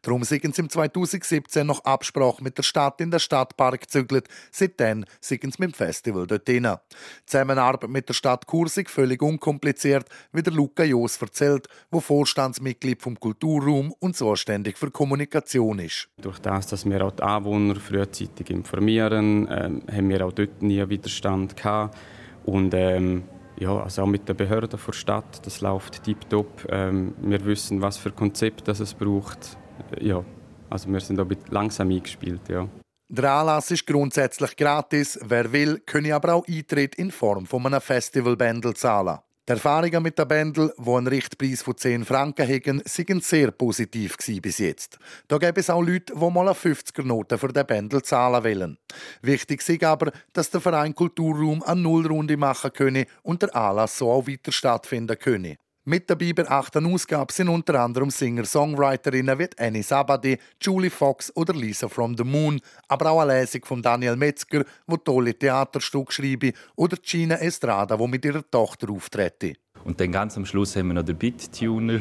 Darum 0.00 0.24
sind 0.24 0.54
sie 0.54 0.62
im 0.62 0.70
2017 0.70 1.66
nach 1.66 1.80
Absprache 1.80 2.42
mit 2.42 2.56
der 2.56 2.62
Stadt 2.62 3.02
in 3.02 3.10
den 3.10 3.20
Stadtpark 3.20 3.82
gezügelt. 3.82 4.28
Seitdem 4.50 5.04
sind 5.20 5.41
sie 5.50 5.60
mit 5.60 5.70
dem 5.70 5.74
Festival 5.74 6.26
dort 6.26 6.48
hin. 6.48 6.64
Die 6.64 7.26
Zusammenarbeit 7.26 7.90
mit 7.90 8.08
der 8.08 8.14
Stadt 8.14 8.44
ist 8.52 8.90
völlig 8.90 9.22
unkompliziert, 9.22 10.06
wie 10.32 10.42
der 10.42 10.52
Luca 10.52 10.84
Jos 10.84 11.20
erzählt, 11.20 11.68
wo 11.90 12.00
Vorstandsmitglied 12.00 13.02
vom 13.02 13.18
Kulturraum 13.18 13.92
und 13.98 14.16
zuständig 14.16 14.78
für 14.78 14.90
Kommunikation 14.90 15.78
ist. 15.78 16.08
Durch 16.20 16.38
das, 16.38 16.66
dass 16.68 16.84
wir 16.84 17.04
auch 17.04 17.12
die 17.12 17.22
Anwohner 17.22 17.76
frühzeitig 17.76 18.50
informieren, 18.50 19.48
ähm, 19.50 19.82
haben 19.90 20.08
wir 20.08 20.24
auch 20.26 20.32
dort 20.32 20.62
nie 20.62 20.88
Widerstand 20.88 21.56
gehabt. 21.56 21.96
Und 22.44 22.74
ähm, 22.74 23.24
ja, 23.58 23.76
also 23.82 24.02
auch 24.02 24.06
mit 24.06 24.28
den 24.28 24.36
Behörden 24.36 24.70
der 24.70 24.92
Stadt, 24.92 25.46
das 25.46 25.60
läuft 25.60 26.02
tiptop. 26.04 26.66
Ähm, 26.70 27.14
wir 27.20 27.44
wissen, 27.44 27.80
was 27.80 27.96
für 27.96 28.10
Konzept 28.10 28.68
es 28.68 28.94
braucht. 28.94 29.56
Ja, 30.00 30.24
also 30.70 30.88
wir 30.90 31.00
sind 31.00 31.20
auch 31.20 31.28
langsam 31.50 31.90
eingespielt, 31.90 32.48
ja. 32.48 32.68
Der 33.14 33.30
Anlass 33.30 33.70
ist 33.70 33.86
grundsätzlich 33.86 34.56
gratis. 34.56 35.18
Wer 35.22 35.52
will, 35.52 35.82
könne 35.84 36.14
aber 36.14 36.32
auch 36.32 36.48
Eintritt 36.48 36.94
in 36.94 37.10
Form 37.10 37.44
von 37.44 37.66
einem 37.66 37.82
Festivalbändel 37.82 38.72
zahlen. 38.72 39.18
Die 39.46 39.52
Erfahrungen 39.52 40.02
mit 40.02 40.18
der 40.18 40.24
Bändel, 40.24 40.72
die 40.78 40.90
einen 40.90 41.06
Richtpreis 41.08 41.60
von 41.60 41.76
10 41.76 42.06
Franken 42.06 42.48
haben, 42.48 42.80
waren 42.82 43.20
sehr 43.20 43.50
positiv 43.50 44.16
bis 44.16 44.56
jetzt. 44.56 44.98
Da 45.28 45.36
gibt 45.36 45.58
es 45.58 45.68
auch 45.68 45.82
Leute, 45.82 46.14
die 46.14 46.30
mal 46.30 46.48
eine 46.48 46.52
50er-Note 46.52 47.36
für 47.36 47.52
den 47.52 47.66
Bändel 47.66 48.00
zahlen 48.00 48.44
wollen. 48.44 48.78
Wichtig 49.20 49.68
ist 49.68 49.84
aber, 49.84 50.10
dass 50.32 50.48
der 50.48 50.62
Verein 50.62 50.94
Kulturraum 50.94 51.62
eine 51.64 51.82
Nullrunde 51.82 52.38
machen 52.38 52.72
könne 52.72 53.04
und 53.22 53.42
der 53.42 53.54
Anlass 53.54 53.98
so 53.98 54.10
auch 54.10 54.26
weiter 54.26 54.52
stattfinden 54.52 55.18
könne. 55.18 55.58
Mit 55.84 56.08
dabei 56.08 56.32
bei 56.32 56.44
der 56.44 56.52
achten 56.52 56.86
Ausgabe 56.86 57.32
sind 57.32 57.48
unter 57.48 57.80
anderem 57.80 58.08
Singer-Songwriterinnen 58.08 59.36
wie 59.36 59.48
Annie 59.58 59.82
Sabadi, 59.82 60.38
Julie 60.60 60.90
Fox 60.90 61.34
oder 61.34 61.54
Lisa 61.54 61.88
from 61.88 62.16
the 62.16 62.22
Moon, 62.22 62.60
aber 62.86 63.10
auch 63.10 63.18
eine 63.22 63.40
Lesung 63.40 63.64
von 63.64 63.82
Daniel 63.82 64.14
Metzger, 64.14 64.64
wo 64.86 64.96
tolle 64.96 65.34
Theaterstücke 65.34 66.12
schreibe, 66.12 66.52
oder 66.76 66.96
Gina 67.02 67.34
Estrada, 67.34 67.98
wo 67.98 68.06
mit 68.06 68.24
ihrer 68.24 68.48
Tochter 68.48 68.90
auftrete. 68.90 69.54
Und 69.82 70.00
dann 70.00 70.12
ganz 70.12 70.36
am 70.36 70.46
Schluss 70.46 70.76
haben 70.76 70.86
wir 70.86 70.94
noch 70.94 71.02
den 71.02 71.18
Beat-Tuner, 71.18 71.98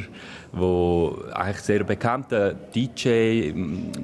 der 0.54 1.36
eigentlich 1.36 1.62
sehr 1.64 1.84
bekannter 1.84 2.54
DJ, 2.54 3.52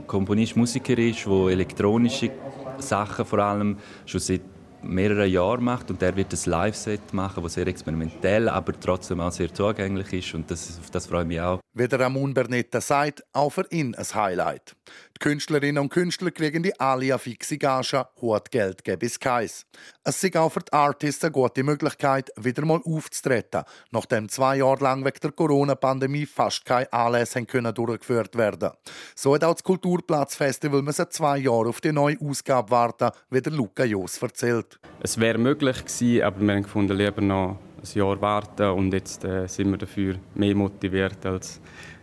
Komponist, 0.08 0.56
Musiker 0.56 0.98
ist, 0.98 1.24
der 1.28 1.50
elektronische 1.50 2.32
Sachen 2.80 3.26
vor 3.26 3.38
allem 3.38 3.78
schon 4.08 4.22
seit 4.22 4.42
mehrere 4.84 5.26
Jahre 5.26 5.62
macht 5.62 5.90
und 5.90 6.02
er 6.02 6.16
wird 6.16 6.34
ein 6.34 6.40
Live-Set 6.50 7.14
machen, 7.14 7.44
das 7.44 7.54
sehr 7.54 7.68
experimentell, 7.68 8.50
aber 8.50 8.80
trotzdem 8.80 9.22
auch 9.22 9.32
sehr 9.32 9.54
zugänglich 9.54 10.14
ist 10.14 10.34
und 10.34 10.50
das, 10.50 10.80
auf 10.80 10.90
das 10.90 11.08
freue 11.08 11.22
ich 11.22 11.28
mich 11.28 11.42
auch. 11.42 11.60
Wie 11.74 11.88
der 11.88 12.00
Ramon 12.00 12.34
Bernetta 12.34 12.82
sagt, 12.82 13.24
auch 13.34 13.50
für 13.52 13.66
ihn 13.70 13.96
ein 13.96 14.06
Highlight. 14.16 14.76
Die 15.20 15.30
Künstlerinnen 15.30 15.82
und 15.82 15.90
Künstler 15.90 16.30
kriegen 16.30 16.62
die 16.62 16.80
Alia 16.80 17.18
fixe 17.18 17.58
Gage, 17.58 18.06
hohes 18.22 18.44
Geld 18.52 18.84
gäbe 18.84 19.04
es 19.04 19.20
keins. 19.20 19.66
Es 20.04 20.24
ist 20.24 20.38
auch 20.38 20.52
für 20.52 20.60
die 20.60 20.72
Artists 20.72 21.24
eine 21.24 21.32
gute 21.32 21.64
Möglichkeit, 21.64 22.30
wieder 22.38 22.64
mal 22.64 22.82
aufzutreten, 22.86 23.64
nachdem 23.90 24.30
zwei 24.30 24.58
Jahre 24.58 24.84
lang 24.84 25.04
wegen 25.04 25.20
der 25.24 25.32
Corona-Pandemie 25.32 26.28
fast 26.28 26.66
keine 26.66 26.94
Anlässe 26.94 27.44
können 27.46 27.74
durchgeführt 27.74 28.38
werden 28.38 28.70
So 29.16 29.34
hat 29.34 29.44
auch 29.44 29.56
das 29.56 29.64
Kulturplatzfestival 29.64 30.84
müssen 30.84 31.10
zwei 31.10 31.40
Jahre 31.40 31.70
auf 31.70 31.82
die 31.82 31.92
neue 31.92 32.18
Ausgabe 32.22 32.70
warten, 32.70 33.10
wie 33.32 33.42
der 33.42 33.54
Luca 33.54 33.86
Jos 33.86 34.22
erzählt. 34.22 34.80
Es 35.00 35.20
wäre 35.20 35.40
möglich 35.40 35.84
gewesen, 35.84 36.22
aber 36.22 36.42
wir 36.42 36.54
haben 36.54 36.62
gefunden, 36.62 36.96
lieber 36.96 37.22
noch 37.22 37.58
ein 37.78 37.98
Jahr 38.00 38.22
warten 38.22 38.70
und 38.70 38.94
jetzt 38.94 39.24
äh, 39.24 39.48
sind 39.48 39.72
wir 39.72 39.80
dafür 39.80 40.20
mehr 40.36 40.54
motiviert 40.54 41.26
als 41.26 41.60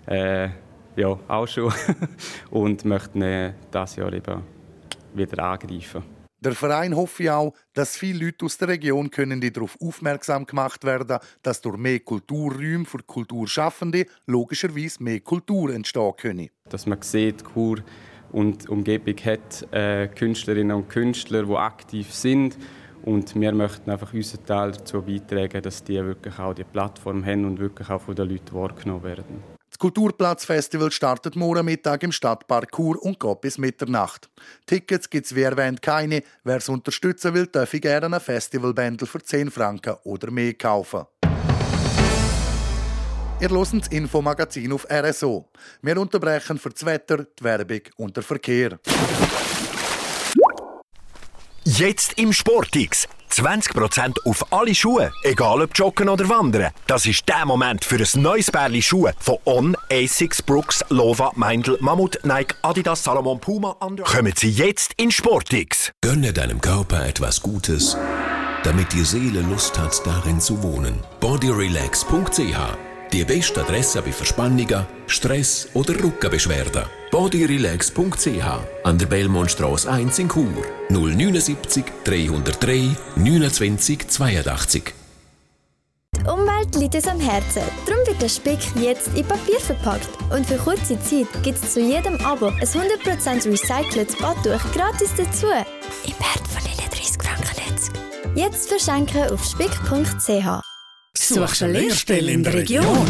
äh, 0.07 0.49
ja, 0.97 1.19
auch 1.29 1.47
schon 1.47 1.73
und 2.51 2.85
möchten 2.85 3.23
äh, 3.23 3.55
das 3.71 3.97
Jahr 3.97 4.13
eben 4.13 4.43
wieder 5.15 5.43
angreifen. 5.43 6.03
Der 6.45 6.53
Verein 6.53 6.95
hoffe 6.95 7.35
auch, 7.35 7.55
dass 7.73 7.97
viele 7.97 8.27
Leute 8.27 8.45
aus 8.45 8.59
der 8.59 8.69
Region 8.69 9.11
können 9.11 9.41
die 9.41 9.51
darauf 9.51 9.79
aufmerksam 9.81 10.45
gemacht 10.45 10.85
werden, 10.85 11.19
dass 11.43 11.63
durch 11.63 11.79
mehr 11.79 12.01
Kulturräume 12.01 12.85
für 12.85 12.99
Kulturschaffende 12.99 14.05
logischerweise 14.27 15.03
mehr 15.03 15.21
Kultur 15.21 15.73
entstehen 15.73 16.13
könne. 16.19 16.51
Dass 16.69 16.85
man 16.85 17.01
sieht, 17.01 17.43
Kur 17.45 17.79
und 18.31 18.69
Umgebung 18.69 19.17
hat 19.25 19.73
äh, 19.73 20.09
Künstlerinnen 20.09 20.77
und 20.77 20.91
Künstler, 20.91 21.45
die 21.45 21.55
aktiv 21.55 22.13
sind. 22.13 22.59
Und 23.05 23.35
wir 23.35 23.53
möchten 23.53 23.91
einfach 23.91 24.13
unseren 24.13 24.45
Teil 24.45 24.73
dazu 24.73 25.01
beitragen, 25.01 25.63
dass 25.63 25.83
die 25.83 26.05
wirklich 26.05 26.39
auch 26.39 26.53
die 26.53 26.65
Plattform 26.65 27.25
haben 27.25 27.47
und 27.47 27.59
wirklich 27.59 27.89
auch 27.89 28.03
von 28.03 28.15
den 28.15 28.29
Leuten 28.29 28.55
wahrgenommen 28.55 29.03
werden. 29.03 29.54
Das 29.75 29.81
Kulturplatzfestival 29.81 30.93
startet 30.93 31.35
morgen 31.35 31.65
Mittag 31.65 32.05
im 32.05 32.13
Stadtpark 32.13 32.71
Chur 32.71 33.03
und 33.03 33.19
geht 33.19 33.41
bis 33.41 33.59
Mitternacht. 33.59 34.31
Tickets 34.67 35.11
gibt 35.11 35.27
es 35.27 35.35
wie 35.35 35.43
erwähnt 35.43 35.83
keine. 35.83 36.23
Wer 36.45 36.59
es 36.59 36.69
unterstützen 36.69 37.35
will, 37.35 37.49
darf 37.49 37.73
gerne 37.73 38.07
ein 38.07 38.21
Festivalbändel 38.21 39.09
für 39.09 39.21
10 39.21 39.51
Franken 39.51 39.97
oder 40.05 40.31
mehr 40.31 40.55
kaufen. 40.55 41.07
Ihr 43.41 43.51
hört 43.51 43.73
das 43.73 43.89
Infomagazin 43.89 44.73
auf 44.73 44.87
RSO. 44.89 45.51
Wir 45.83 46.01
unterbrechen 46.01 46.57
für 46.57 46.71
das 46.71 46.87
Wetter, 46.87 47.25
die 47.25 47.43
Werbung 47.43 47.81
und 47.97 48.17
den 48.17 48.23
Verkehr. 48.23 48.79
Jetzt 51.65 52.17
im 52.17 52.33
Sportix. 52.33 53.09
20% 53.35 54.17
auf 54.25 54.53
alle 54.53 54.75
Schuhe, 54.75 55.13
egal 55.23 55.63
ob 55.63 55.71
Joggen 55.75 56.09
oder 56.09 56.29
Wandern. 56.29 56.71
Das 56.87 57.07
ist 57.07 57.29
der 57.29 57.45
Moment 57.47 57.85
für 57.85 57.97
ein 57.97 58.23
neues 58.23 58.51
Pärchen 58.51 58.83
Schuhe 58.83 59.13
von 59.19 59.39
On, 59.45 59.77
Asics, 59.91 60.41
Brooks, 60.43 60.85
Lova, 60.89 61.33
Meindl, 61.35 61.77
Mammut, 61.81 62.19
Nike, 62.25 62.55
Adidas, 62.63 63.03
Salomon, 63.03 63.41
Puma, 63.41 63.77
Under. 63.81 64.05
Kommen 64.05 64.33
Sie 64.37 64.51
jetzt 64.51 64.93
in 64.97 65.11
Sportix. 65.11 65.91
Gönne 66.01 66.33
deinem 66.33 66.61
Körper 66.61 67.07
etwas 67.07 67.43
Gutes, 67.43 67.97
damit 68.63 68.93
die 68.93 69.05
Seele 69.05 69.41
Lust 69.41 69.79
hat, 69.79 70.01
darin 70.07 70.41
zu 70.41 70.63
wohnen. 70.63 71.01
Bodyrelax.ch 71.21 72.84
Die 73.15 73.23
beste 73.23 73.61
Adresse 73.61 74.03
bei 74.03 74.11
Verspannungen, 74.11 74.87
Stress 75.07 75.69
oder 75.75 75.95
Rückenbeschwerden. 76.03 76.83
Bodyrelax.ch 77.13 78.45
an 78.83 78.99
der 78.99 79.07
Belmontstrasse 79.07 79.89
1 79.89 80.19
in 80.19 80.29
Chur 80.29 80.65
079 80.89 81.85
303 82.03 82.97
29 83.15 84.09
82. 84.09 84.95
Die 86.17 86.29
Umwelt 86.29 86.75
liegt 86.75 86.97
uns 86.97 87.07
am 87.07 87.21
Herzen. 87.21 87.63
Darum 87.87 88.05
wird 88.05 88.21
der 88.21 88.29
Speck 88.29 88.59
jetzt 88.81 89.17
in 89.17 89.25
Papier 89.25 89.61
verpackt. 89.61 90.09
Und 90.33 90.45
für 90.45 90.57
kurze 90.57 90.99
Zeit 91.01 91.29
gibt 91.45 91.63
es 91.63 91.73
zu 91.73 91.81
jedem 91.81 92.17
Abo 92.17 92.47
ein 92.47 92.67
100% 92.67 93.49
recyceltes 93.49 94.17
Badtuch 94.17 94.73
gratis 94.73 95.13
dazu. 95.17 95.47
Im 95.47 96.15
Wert 96.19 96.49
von 96.49 96.65
39 96.65 97.23
Franken. 97.23 97.45
Jetzt 98.35 98.69
verschenken 98.69 99.31
auf 99.31 99.45
spick.ch. 99.45 100.74
Suchst 101.25 101.63
eine 101.63 101.73
Lehrstelle 101.81 102.33
in 102.33 102.43
der 102.43 102.53
Region? 102.53 103.07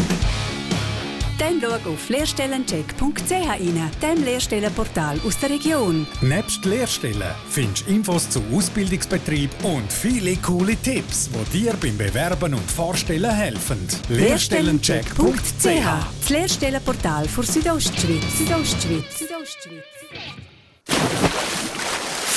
Dann 1.37 1.61
schau 1.61 1.91
auf 1.91 2.07
lehrstellencheck.ch 2.07 3.31
rein, 3.31 3.91
dem 4.01 4.23
Lehrstellenportal 4.23 5.19
aus 5.27 5.37
der 5.37 5.49
Region. 5.49 6.07
Nebst 6.21 6.63
Lehrstellen 6.63 7.35
findest 7.49 7.87
du 7.87 7.91
Infos 7.91 8.29
zu 8.29 8.41
Ausbildungsbetrieb 8.53 9.49
und 9.63 9.91
viele 9.91 10.37
coole 10.37 10.77
Tipps, 10.77 11.29
die 11.51 11.63
dir 11.63 11.73
beim 11.73 11.97
Bewerben 11.97 12.53
und 12.53 12.71
Vorstellen 12.71 13.29
helfen. 13.29 13.85
Lehrstellencheck.ch 14.07 15.61
Das 15.61 16.29
Lehrstellenportal 16.29 17.27
für 17.27 17.43
Südostschweiz. 17.43 18.37
Südostschweiz. 18.37 19.19
Südostschweiz. 19.19 19.83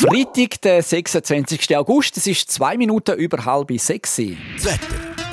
Freitag, 0.00 0.60
der 0.62 0.82
26. 0.82 1.76
August, 1.76 2.16
es 2.16 2.26
ist 2.26 2.50
zwei 2.50 2.76
Minuten 2.76 3.16
über 3.16 3.44
halb 3.44 3.70
sechs. 3.80 4.16
Das 4.16 4.64
Wetter. 4.64 5.27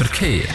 Verkehr. 0.01 0.45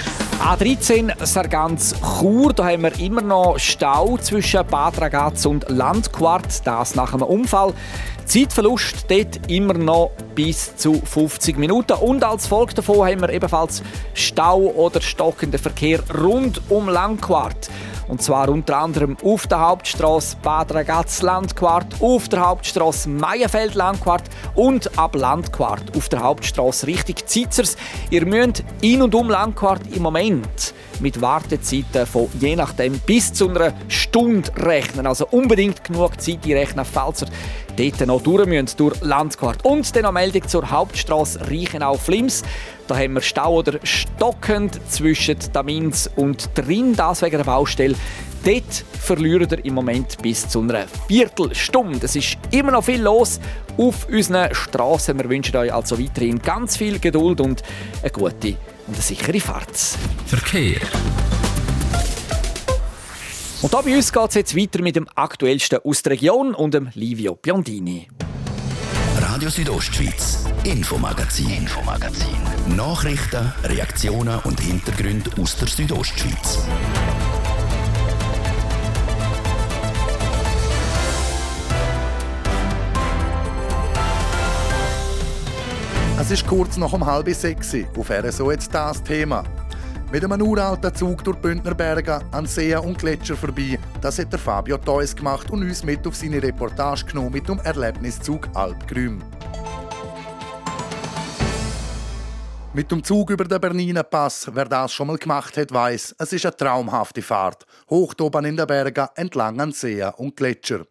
A13 0.41 1.25
Sargans 1.25 1.95
Chur, 2.01 2.53
da 2.53 2.65
haben 2.65 2.83
wir 2.83 2.99
immer 2.99 3.23
noch 3.23 3.61
Stau 3.61 4.19
zwischen 4.19 4.67
Bad 4.67 5.01
Ragaz 5.01 5.47
und 5.47 5.71
Landquart, 5.71 6.67
das 6.67 6.97
nach 6.97 7.15
einem 7.15 7.23
Unfall. 7.23 7.73
Zeitverlust 8.25 9.07
dort 9.09 9.49
immer 9.49 9.75
noch 9.75 10.11
bis 10.35 10.75
zu 10.75 10.95
50 10.95 11.59
Minuten. 11.59 11.93
Und 11.93 12.25
als 12.25 12.49
Folge 12.49 12.75
davon 12.75 13.07
haben 13.07 13.21
wir 13.21 13.31
ebenfalls 13.31 13.85
Stau 14.15 14.59
oder 14.59 15.01
stockenden 15.01 15.61
Verkehr 15.61 16.01
rund 16.13 16.61
um 16.69 16.89
Landquart. 16.89 17.71
Und 18.09 18.23
zwar 18.23 18.49
unter 18.49 18.79
anderem 18.79 19.17
auf 19.23 19.47
der 19.47 19.61
Hauptstraße 19.61 20.37
Bad 20.43 20.73
Ragaz 20.75 21.23
Landquart, 21.23 22.01
auf 22.01 22.29
der 22.29 22.47
Hauptstraße 22.47 23.09
Meierfeld 23.09 23.75
Landquart 23.75 24.25
und 24.55 24.99
ab 24.99 25.17
Landquart 25.17 25.97
auf 25.97 26.09
der 26.09 26.23
Hauptstraße 26.23 26.87
Richtung 26.87 27.17
Zitzers. 27.27 27.77
Ihr 28.11 28.25
müsst 28.25 28.65
in 28.81 29.03
und 29.03 29.15
um 29.15 29.29
Landquart 29.29 29.83
im 29.95 30.03
Moment 30.03 30.75
mit 31.01 31.21
Wartezeiten 31.21 32.07
von 32.07 32.29
je 32.41 32.57
nachdem 32.57 32.99
bis 33.01 33.33
zu 33.33 33.49
einer 33.49 33.73
Stunde 33.89 34.51
rechnen. 34.57 35.07
Also 35.07 35.27
unbedingt 35.31 35.85
genug 35.85 36.21
Zeit 36.21 36.47
rechnen, 36.47 36.85
falls 36.85 37.23
ihr 37.23 37.29
dort 37.77 38.07
noch 38.07 38.23
durch 38.23 38.47
müsst, 38.47 38.81
durch 38.81 39.01
Landquart. 39.03 39.65
Und 39.65 39.95
dann 39.95 40.03
noch 40.03 40.13
Meldung 40.13 40.47
zur 40.49 40.71
Hauptstraße 40.71 41.41
Reichenau-Flims. 41.49 42.43
Da 42.89 42.97
haben 42.97 43.15
wir 43.15 43.21
Stau 43.21 43.57
oder 43.57 43.79
stockend 43.83 44.81
zwischen 44.89 45.37
Damins 45.53 46.11
und 46.17 46.51
Drin, 46.55 46.95
das 46.95 47.23
wegen 47.23 47.37
der 47.37 47.45
Baustelle. 47.45 47.95
Dort 48.45 48.85
verlieren 49.01 49.51
wir 49.51 49.65
im 49.65 49.75
Moment 49.75 50.23
bis 50.23 50.49
zu 50.49 50.61
einer 50.61 50.87
Viertelstunde. 51.09 52.07
Es 52.07 52.15
ist 52.15 52.39
immer 52.53 52.73
noch 52.73 52.85
viel 52.85 53.03
los 53.03 53.41
auf 53.77 54.09
unseren 54.09 54.55
Straßen. 54.55 55.19
Wir 55.19 55.29
wünschen 55.29 55.57
euch 55.57 55.73
also 55.73 55.99
weiterhin 55.99 56.41
ganz 56.41 56.77
viel 56.77 56.99
Geduld 57.01 57.41
und 57.41 57.63
eine 58.03 58.11
gute 58.11 58.57
und 58.87 58.95
eine 58.95 59.03
sichere 59.03 59.41
Fahrt. 59.41 59.77
Verkehr. 60.27 60.81
Und 63.63 63.73
da 63.73 63.81
bei 63.81 63.97
uns 63.97 64.13
geht 64.13 64.29
es 64.29 64.35
jetzt 64.35 64.57
weiter 64.57 64.83
mit 64.83 64.97
dem 64.97 65.09
aktuellsten 65.15 65.79
aus 65.83 66.03
der 66.03 66.13
Region 66.13 66.55
und 66.55 66.75
dem 66.75 66.91
Livio 66.93 67.37
Biondini. 67.37 68.07
Radio 69.19 69.49
Südostschweiz, 69.49 70.45
Infomagazin, 70.65 71.51
Infomagazin. 71.51 72.37
Nachrichten, 72.77 73.53
Reaktionen 73.65 74.41
und 74.41 74.61
Hintergründe 74.61 75.31
aus 75.41 75.57
der 75.57 75.69
Südostschweiz. 75.69 76.59
Es 86.21 86.31
ist 86.31 86.47
kurz 86.47 86.77
nach 86.77 86.93
um 86.93 87.07
halb 87.07 87.29
sechs. 87.35 87.75
Auf 87.97 88.11
RSO 88.11 88.51
jetzt 88.51 88.75
das 88.75 89.03
Thema. 89.03 89.45
Mit 90.13 90.25
einem 90.25 90.41
uralten 90.41 90.95
Zug 90.95 91.25
durch 91.25 91.37
Bündner 91.39 91.75
Berge, 91.75 92.21
an 92.31 92.47
Seen 92.47 92.79
und 92.79 92.97
Gletscher 92.97 93.37
vorbei, 93.37 93.77
das 94.01 94.21
hat 94.21 94.33
der 94.33 94.39
Fabio 94.39 94.79
Theus 94.79 95.17
gemacht 95.17 95.51
und 95.51 95.63
uns 95.63 95.83
mit 95.83 96.07
auf 96.07 96.15
seine 96.15 96.41
Reportage 96.41 97.07
genommen 97.07 97.33
mit 97.33 97.49
dem 97.49 97.59
Erlebniszug 97.59 98.49
Alpgrüm. 98.55 99.21
Mit 102.77 102.93
dem 102.93 103.03
Zug 103.03 103.31
über 103.31 103.47
den 103.47 103.59
Berniner 103.59 104.03
Pass, 104.03 104.51
wer 104.53 104.67
das 104.67 104.93
schon 104.93 105.07
mal 105.07 105.17
gemacht 105.17 105.57
hat, 105.57 105.73
weiß, 105.73 106.15
es 106.19 106.33
ist 106.35 106.45
eine 106.45 106.55
traumhafte 106.55 107.23
Fahrt. 107.23 107.65
Hoch 107.89 108.13
oben 108.21 108.45
in 108.45 108.55
den 108.55 108.67
Bergen, 108.67 109.09
entlang 109.15 109.59
an 109.63 109.73
Seen 109.73 110.11
und 110.19 110.37
Gletscher. 110.37 110.85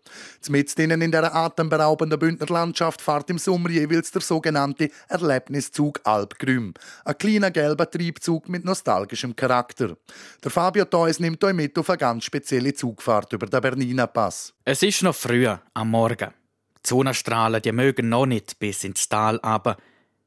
Mitten 0.50 1.00
in 1.00 1.12
der 1.12 1.36
atemberaubenden 1.36 2.17
Bündner 2.17 2.48
Landschaft 2.48 3.04
fährt 3.04 3.30
im 3.30 3.38
Sommer 3.38 3.69
jeweils 3.69 4.10
der 4.10 4.24
sogenannte 4.24 4.89
Erlebniszug 5.10 6.02
Alpgrüm. 6.06 6.74
Ein 7.04 7.17
kleiner 7.19 7.52
gelber 7.52 7.88
Triebzug 7.88 8.50
mit 8.50 8.65
nostalgischem 8.65 9.36
Charakter. 9.36 9.95
Der 10.43 10.50
Fabio 10.50 10.86
Theus 10.86 11.19
nimmt 11.19 11.43
euch 11.43 11.54
mit 11.54 11.78
auf 11.78 11.91
eine 11.91 12.00
ganz 12.00 12.24
spezielle 12.24 12.74
Zugfahrt 12.74 13.32
über 13.32 13.45
den 13.45 13.62
Berniner 13.62 14.08
Pass. 14.08 14.56
Es 14.63 14.82
ist 14.82 15.04
noch 15.04 15.13
früh 15.13 15.48
am 15.76 15.91
Morgen. 15.91 16.34
Die 16.84 16.89
Sonnenstrahlen 16.89 17.62
die 17.62 17.71
mögen 17.71 18.10
noch 18.10 18.26
nicht 18.26 18.58
bis 18.58 18.84
ins 18.84 19.08
Tal 19.08 19.39
aber 19.43 19.78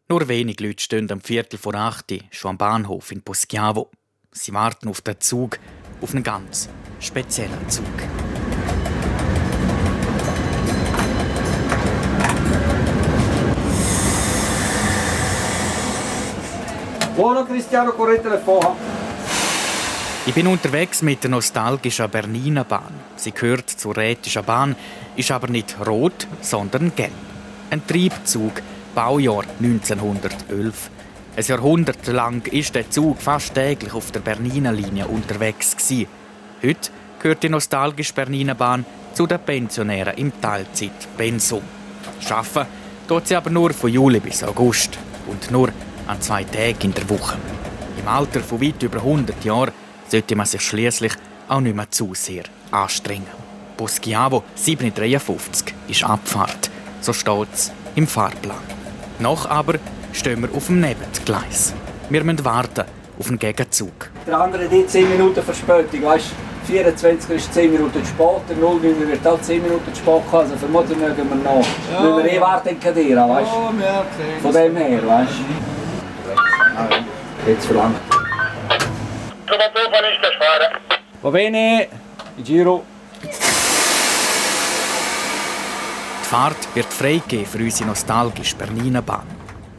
nur 0.08 0.26
wenig 0.28 0.60
Leute 0.60 0.82
stehen 0.82 1.10
am 1.12 1.20
Viertel 1.20 1.58
vor 1.58 1.74
acht 1.74 2.12
schon 2.30 2.52
am 2.52 2.58
Bahnhof 2.58 3.12
in 3.12 3.22
Poschiavo. 3.22 3.90
Sie 4.32 4.52
warten 4.52 4.88
auf 4.88 5.00
den 5.02 5.20
Zug, 5.20 5.58
auf 6.00 6.14
einen 6.14 6.22
ganz 6.22 6.68
speziellen 7.00 7.68
Zug. 7.68 7.84
Buono 17.16 17.44
Cristiano, 17.44 17.92
correte 17.92 18.28
le 18.28 18.38
foha. 18.38 18.76
Ich 20.24 20.34
bin 20.34 20.46
unterwegs 20.46 21.02
mit 21.02 21.22
der 21.24 21.30
nostalgischen 21.30 22.08
Berniner 22.10 22.64
Bahn. 22.64 22.94
Sie 23.16 23.32
gehört 23.32 23.70
zur 23.70 23.96
Rätischen 23.96 24.44
Bahn, 24.44 24.76
ist 25.16 25.30
aber 25.30 25.48
nicht 25.48 25.76
rot, 25.86 26.28
sondern 26.40 26.94
gelb. 26.94 27.10
Ein 27.70 27.84
Triebzug, 27.86 28.62
Baujahr 28.98 29.44
1911. 29.62 30.90
Ein 31.36 31.44
Jahrhundert 31.44 32.04
lang 32.08 32.44
ist 32.48 32.74
der 32.74 32.90
Zug 32.90 33.22
fast 33.22 33.54
täglich 33.54 33.94
auf 33.94 34.10
der 34.10 34.18
Berniner 34.18 34.72
Linie 34.72 35.06
unterwegs 35.06 35.76
gewesen. 35.76 36.08
Heute 36.60 36.90
gehört 37.20 37.44
die 37.44 37.48
nostalgische 37.48 38.12
Berniner 38.12 38.56
Bahn 38.56 38.84
zu 39.14 39.28
den 39.28 39.38
Pensionären 39.38 40.16
im 40.16 40.32
Teilzeit-Pensum. 40.40 41.62
Schaffen 42.18 42.66
tut 43.06 43.28
sie 43.28 43.36
aber 43.36 43.50
nur 43.50 43.72
von 43.72 43.88
Juli 43.88 44.18
bis 44.18 44.42
August 44.42 44.98
und 45.28 45.48
nur 45.52 45.68
an 46.08 46.20
zwei 46.20 46.42
Tagen 46.42 46.86
in 46.86 46.94
der 46.94 47.08
Woche. 47.08 47.36
Im 48.00 48.08
Alter 48.08 48.40
von 48.40 48.60
weit 48.60 48.82
über 48.82 48.96
100 48.96 49.44
Jahren 49.44 49.70
sollte 50.08 50.34
man 50.34 50.46
sich 50.46 50.62
schließlich 50.62 51.12
auch 51.46 51.60
nicht 51.60 51.76
mehr 51.76 51.88
zu 51.88 52.14
sehr 52.14 52.42
anstrengen. 52.72 53.28
Boschiavo 53.76 54.42
753 54.56 55.72
ist 55.86 56.02
Abfahrt. 56.02 56.68
So 57.00 57.12
steht 57.12 57.46
es 57.54 57.70
im 57.94 58.08
Fahrplan. 58.08 58.77
Noch 59.20 59.50
aber 59.50 59.74
stehen 60.12 60.42
wir 60.42 60.54
auf 60.56 60.66
dem 60.66 60.80
Nebengleis. 60.80 61.74
Wir 62.08 62.22
müssen 62.22 62.44
warten 62.44 62.84
auf 63.18 63.26
einen 63.26 63.38
Gegenzug. 63.38 64.10
Der 64.26 64.40
andere 64.40 64.64
hat 64.64 64.90
10 64.90 65.10
Minuten 65.10 65.42
Verspätung, 65.42 66.04
weißt 66.04 66.30
24 66.66 67.30
ist 67.36 67.52
10 67.52 67.72
Minuten 67.72 68.00
später, 68.04 68.60
0 68.60 68.82
wird 68.82 69.26
auch 69.26 69.40
10 69.40 69.62
Minuten 69.62 69.94
spät 69.94 70.22
also 70.32 70.56
vermutlich 70.56 70.98
mögen 70.98 71.28
wir 71.28 71.36
noch. 71.36 71.66
Ja. 71.92 72.00
Müssen 72.00 72.24
wir 72.24 72.32
eh 72.32 72.40
warten 72.40 72.78
Kadira, 72.78 73.28
weißt 73.28 73.50
du? 73.50 73.82
Ja, 73.82 74.04
Von 74.42 74.52
dem 74.52 74.76
her, 74.76 75.06
weißt 75.06 75.32
du? 77.44 77.50
Jetzt 77.50 77.66
verlangt. 77.66 77.96
Va 81.22 81.30
bene, 81.30 81.88
Giro. 82.44 82.84
Die 83.22 83.28
Fahrt 86.22 86.68
wird 86.74 86.87
freigegeben 86.98 87.46
für 87.46 87.58
unsere 87.58 87.88
nostalgische 87.88 88.56
Berniner 88.56 89.02
Bahn. 89.02 89.26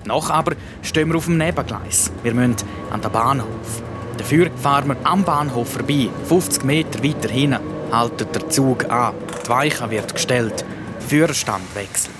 Noch 0.05 0.29
aber 0.29 0.53
stehen 0.82 1.10
wir 1.10 1.17
auf 1.17 1.25
dem 1.25 1.38
Nebengleis. 1.38 2.12
Wir 2.23 2.34
müssen 2.34 2.55
an 2.91 3.01
den 3.01 3.12
Bahnhof. 3.12 3.84
Dafür 4.17 4.49
fahren 4.55 4.88
wir 4.88 4.97
am 5.03 5.23
Bahnhof 5.23 5.73
vorbei. 5.73 6.10
50 6.27 6.63
Meter 6.63 7.03
weiter 7.03 7.29
hinten 7.29 7.60
haltet 7.91 8.34
der 8.34 8.49
Zug 8.49 8.89
an. 8.89 9.13
Die 9.45 9.49
Weiche 9.49 9.89
wird 9.89 10.13
gestellt. 10.13 10.63
Führerstand 11.08 11.63
wechseln. 11.75 12.13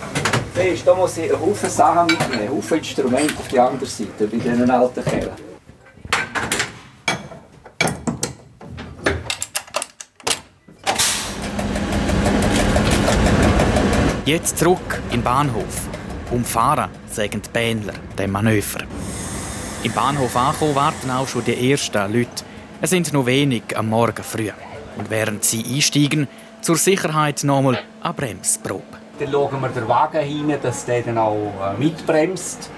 Siehst, 0.56 0.86
muss 0.86 1.18
ich 1.18 1.32
einen 1.32 1.42
Haufen 1.42 1.70
Sachen 1.70 2.08
mitnehmen, 2.08 2.42
einen 2.42 2.50
Haufen 2.50 2.80
Instrumente 2.80 3.34
auf 3.38 3.48
die 3.48 3.60
andere 3.60 3.86
Seite, 3.86 4.28
bei 4.28 4.38
diesen 4.38 4.70
alten 4.70 5.06
Kerlen. 5.06 5.49
Jetzt 14.30 14.60
zurück 14.60 15.02
in 15.06 15.22
den 15.22 15.24
Bahnhof. 15.24 15.88
Umfahren, 16.30 16.92
sagen 17.10 17.42
die 17.42 17.50
Bähnler, 17.50 17.96
dem 18.16 18.32
Manöver. 18.32 18.82
Im 19.82 19.92
Bahnhof 19.92 20.36
angekommen 20.36 20.76
warten 20.76 21.10
auch 21.10 21.28
schon 21.28 21.44
die 21.46 21.72
ersten 21.72 22.14
Leute. 22.14 22.44
Es 22.80 22.92
sind 22.92 23.12
nur 23.12 23.26
wenig 23.26 23.64
am 23.76 23.90
Morgen 23.90 24.24
früh. 24.24 24.52
Und 24.98 25.10
während 25.10 25.44
sie 25.44 25.66
einsteigen, 25.66 26.28
zur 26.62 26.76
Sicherheit 26.76 27.44
nochmal 27.44 27.80
eine 28.04 28.14
Bremsprobe. 28.14 28.84
Dann 29.18 29.32
schauen 29.32 29.62
wir 29.62 29.70
den 29.70 29.88
Wagen 29.88 30.22
hin, 30.22 30.56
dass 30.62 30.86
der 30.86 31.02
dann 31.02 31.18
auch 31.18 31.52
äh, 31.64 31.80
mitbremst. 31.80 32.70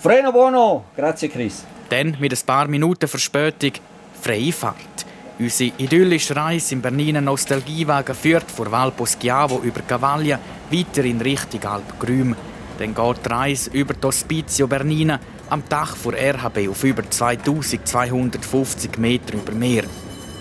Freno 0.00 0.32
buono, 0.32 0.84
grazie 0.96 1.28
Chris. 1.28 1.64
Dann 1.90 2.16
mit 2.18 2.32
ein 2.32 2.44
paar 2.44 2.66
Minuten 2.66 3.06
Verspätung 3.06 3.74
freie 4.20 4.52
Fahrt. 4.52 4.93
Unsere 5.36 5.72
idyllische 5.78 6.36
Reise 6.36 6.74
im 6.74 6.80
Berniner 6.80 7.20
Nostalgiewagen 7.20 8.14
führt 8.14 8.48
vor 8.48 8.70
Valpo 8.70 9.04
Schiavo 9.04 9.60
über 9.64 9.80
Cavaglia 9.80 10.38
weiter 10.70 11.04
in 11.04 11.20
Richtung 11.20 11.64
Alp 11.64 11.98
Grüm. 11.98 12.36
Dann 12.78 12.94
geht 12.94 13.24
die 13.24 13.28
Reise 13.28 13.70
über 13.70 13.94
das 13.94 14.04
Hospizio 14.04 14.68
Bernina 14.68 15.18
am 15.50 15.64
Dach 15.68 15.96
vor 15.96 16.12
RHB 16.14 16.68
auf 16.68 16.84
über 16.84 17.08
2250 17.08 18.96
Meter 18.98 19.34
über 19.34 19.52
Meer. 19.52 19.84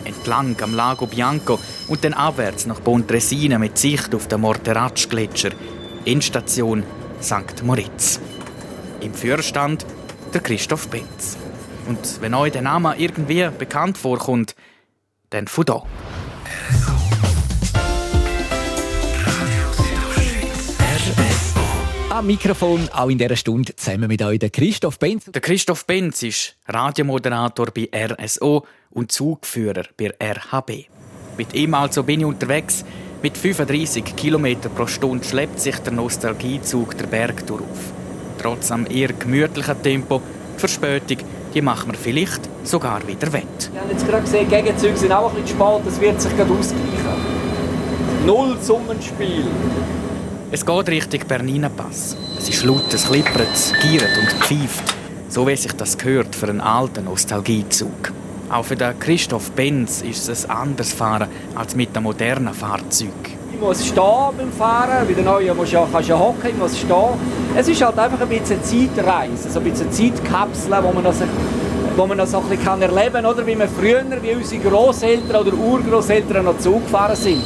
Entlang 0.05 0.55
am 0.61 0.75
Lago 0.75 1.07
Bianco 1.07 1.59
und 1.87 2.03
dann 2.03 2.13
abwärts 2.13 2.67
nach 2.67 2.83
Pontresina 2.83 3.57
mit 3.57 3.79
Sicht 3.79 4.13
auf 4.13 4.27
den 4.27 4.41
Morteratsch-Gletscher. 4.41 5.51
Endstation 6.05 6.83
St. 7.19 7.63
Moritz. 7.63 8.19
Im 9.01 9.13
Führerstand 9.13 9.87
der 10.33 10.41
Christoph 10.41 10.87
Benz. 10.89 11.37
Und 11.87 12.21
wenn 12.21 12.33
euch 12.35 12.51
der 12.51 12.61
Name 12.61 12.95
irgendwie 12.97 13.49
bekannt 13.57 13.97
vorkommt, 13.97 14.55
von 15.47 15.65
da. 15.65 15.83
Am 22.09 22.27
Mikrofon 22.27 22.87
auch 22.93 23.09
in 23.09 23.17
dieser 23.17 23.35
Stunde 23.35 23.75
zusammen 23.75 24.07
mit 24.07 24.21
euch 24.21 24.37
der 24.37 24.51
Christoph 24.51 24.99
Benz. 24.99 25.25
Der 25.25 25.41
Christoph 25.41 25.85
Benz 25.85 26.21
ist 26.21 26.55
Radiomoderator 26.67 27.71
bei 27.73 27.89
RSO 27.91 28.67
und 28.91 29.11
Zugführer 29.11 29.85
bei 29.97 30.13
RHB. 30.21 30.87
Mit 31.37 31.55
ihm 31.55 31.73
also 31.73 32.03
bin 32.03 32.19
ich 32.19 32.25
unterwegs. 32.27 32.85
Mit 33.23 33.35
35 33.35 34.15
km 34.15 34.59
pro 34.75 34.85
Stunde 34.85 35.25
schleppt 35.25 35.59
sich 35.59 35.77
der 35.79 35.93
Nostalgiezug 35.93 36.95
der 36.97 37.07
Berg 37.07 37.47
durch 37.47 37.61
auf. 37.61 37.93
Trotz 38.39 38.69
am 38.69 38.85
eher 38.85 39.13
gemütlichen 39.13 39.81
Tempo, 39.81 40.21
die 40.55 40.59
Verspätung 40.59 41.17
die 41.53 41.61
machen 41.61 41.91
wir 41.91 41.97
vielleicht 41.97 42.49
sogar 42.63 43.05
wieder 43.07 43.31
wett. 43.31 43.69
Wir 43.71 43.81
haben 43.81 43.89
jetzt 43.89 44.07
gerade 44.07 44.23
gesehen, 44.23 44.49
Gegenzüge 44.49 44.97
sind 44.97 45.11
auch 45.11 45.29
ein 45.29 45.41
bisschen 45.41 45.59
spät, 45.59 45.81
das 45.85 46.01
wird 46.01 46.21
sich 46.21 46.35
gerade 46.35 46.51
ausgleichen. 46.51 47.43
Null 48.25 48.57
Summenspiel. 48.61 49.45
Es 50.51 50.65
geht 50.65 50.89
Richtung 50.89 51.19
Bernina 51.27 51.69
Pass. 51.69 52.15
Es 52.37 52.49
ist 52.49 52.63
laut, 52.63 52.93
es 52.93 53.07
klippert, 53.07 53.53
es 53.53 53.73
giert 53.81 54.17
und 54.17 54.29
pfeift. 54.43 54.95
So 55.29 55.47
wie 55.47 55.55
sich 55.55 55.73
das 55.73 55.97
gehört 55.97 56.35
für 56.35 56.47
einen 56.47 56.61
alten 56.61 57.05
Nostalgiezug. 57.05 58.13
Auch 58.49 58.65
für 58.65 58.75
den 58.75 58.97
Christoph 58.99 59.51
Benz 59.51 60.01
ist 60.01 60.29
es 60.29 60.45
ein 60.45 60.55
anderes 60.55 60.93
Fahren 60.93 61.27
als 61.55 61.75
mit 61.75 61.95
einem 61.95 62.03
modernen 62.03 62.53
Fahrzeug. 62.53 63.09
Muss 63.63 63.85
stehen 63.85 64.35
beim 64.37 64.51
Fahren, 64.51 65.07
bei 65.07 65.13
den 65.13 65.23
neuen 65.23 65.55
musst 65.55 65.71
ja, 65.71 65.87
kannst 65.89 66.09
ja 66.09 66.19
hocken, 66.19 66.49
ich 66.49 66.57
muss 66.57 66.77
stehen. 66.77 67.13
Es 67.55 67.65
ist 67.69 67.81
halt 67.81 67.97
einfach 67.97 68.19
ein 68.19 68.27
bisschen 68.27 68.61
Zeitreise, 68.61 69.49
so 69.49 69.59
ein 69.59 69.63
bisschen 69.63 69.89
Zeitkapsel, 69.89 70.73
wo 70.81 70.91
man 70.91 71.03
das 71.05 71.21
wo 71.95 72.05
man 72.05 72.17
das 72.17 72.31
so 72.31 72.39
ein 72.39 72.49
bisschen 72.49 72.81
erleben 72.81 73.13
kann, 73.13 73.25
oder? 73.25 73.47
wie 73.47 73.57
wir 73.57 73.67
früher, 73.69 74.03
wie 74.21 74.35
unsere 74.35 74.61
Großeltern 74.63 75.47
oder 75.47 75.53
Urgroßeltern 75.53 76.43
noch 76.43 76.57
Zug 76.57 76.83
gefahren 76.83 77.15
sind. 77.15 77.45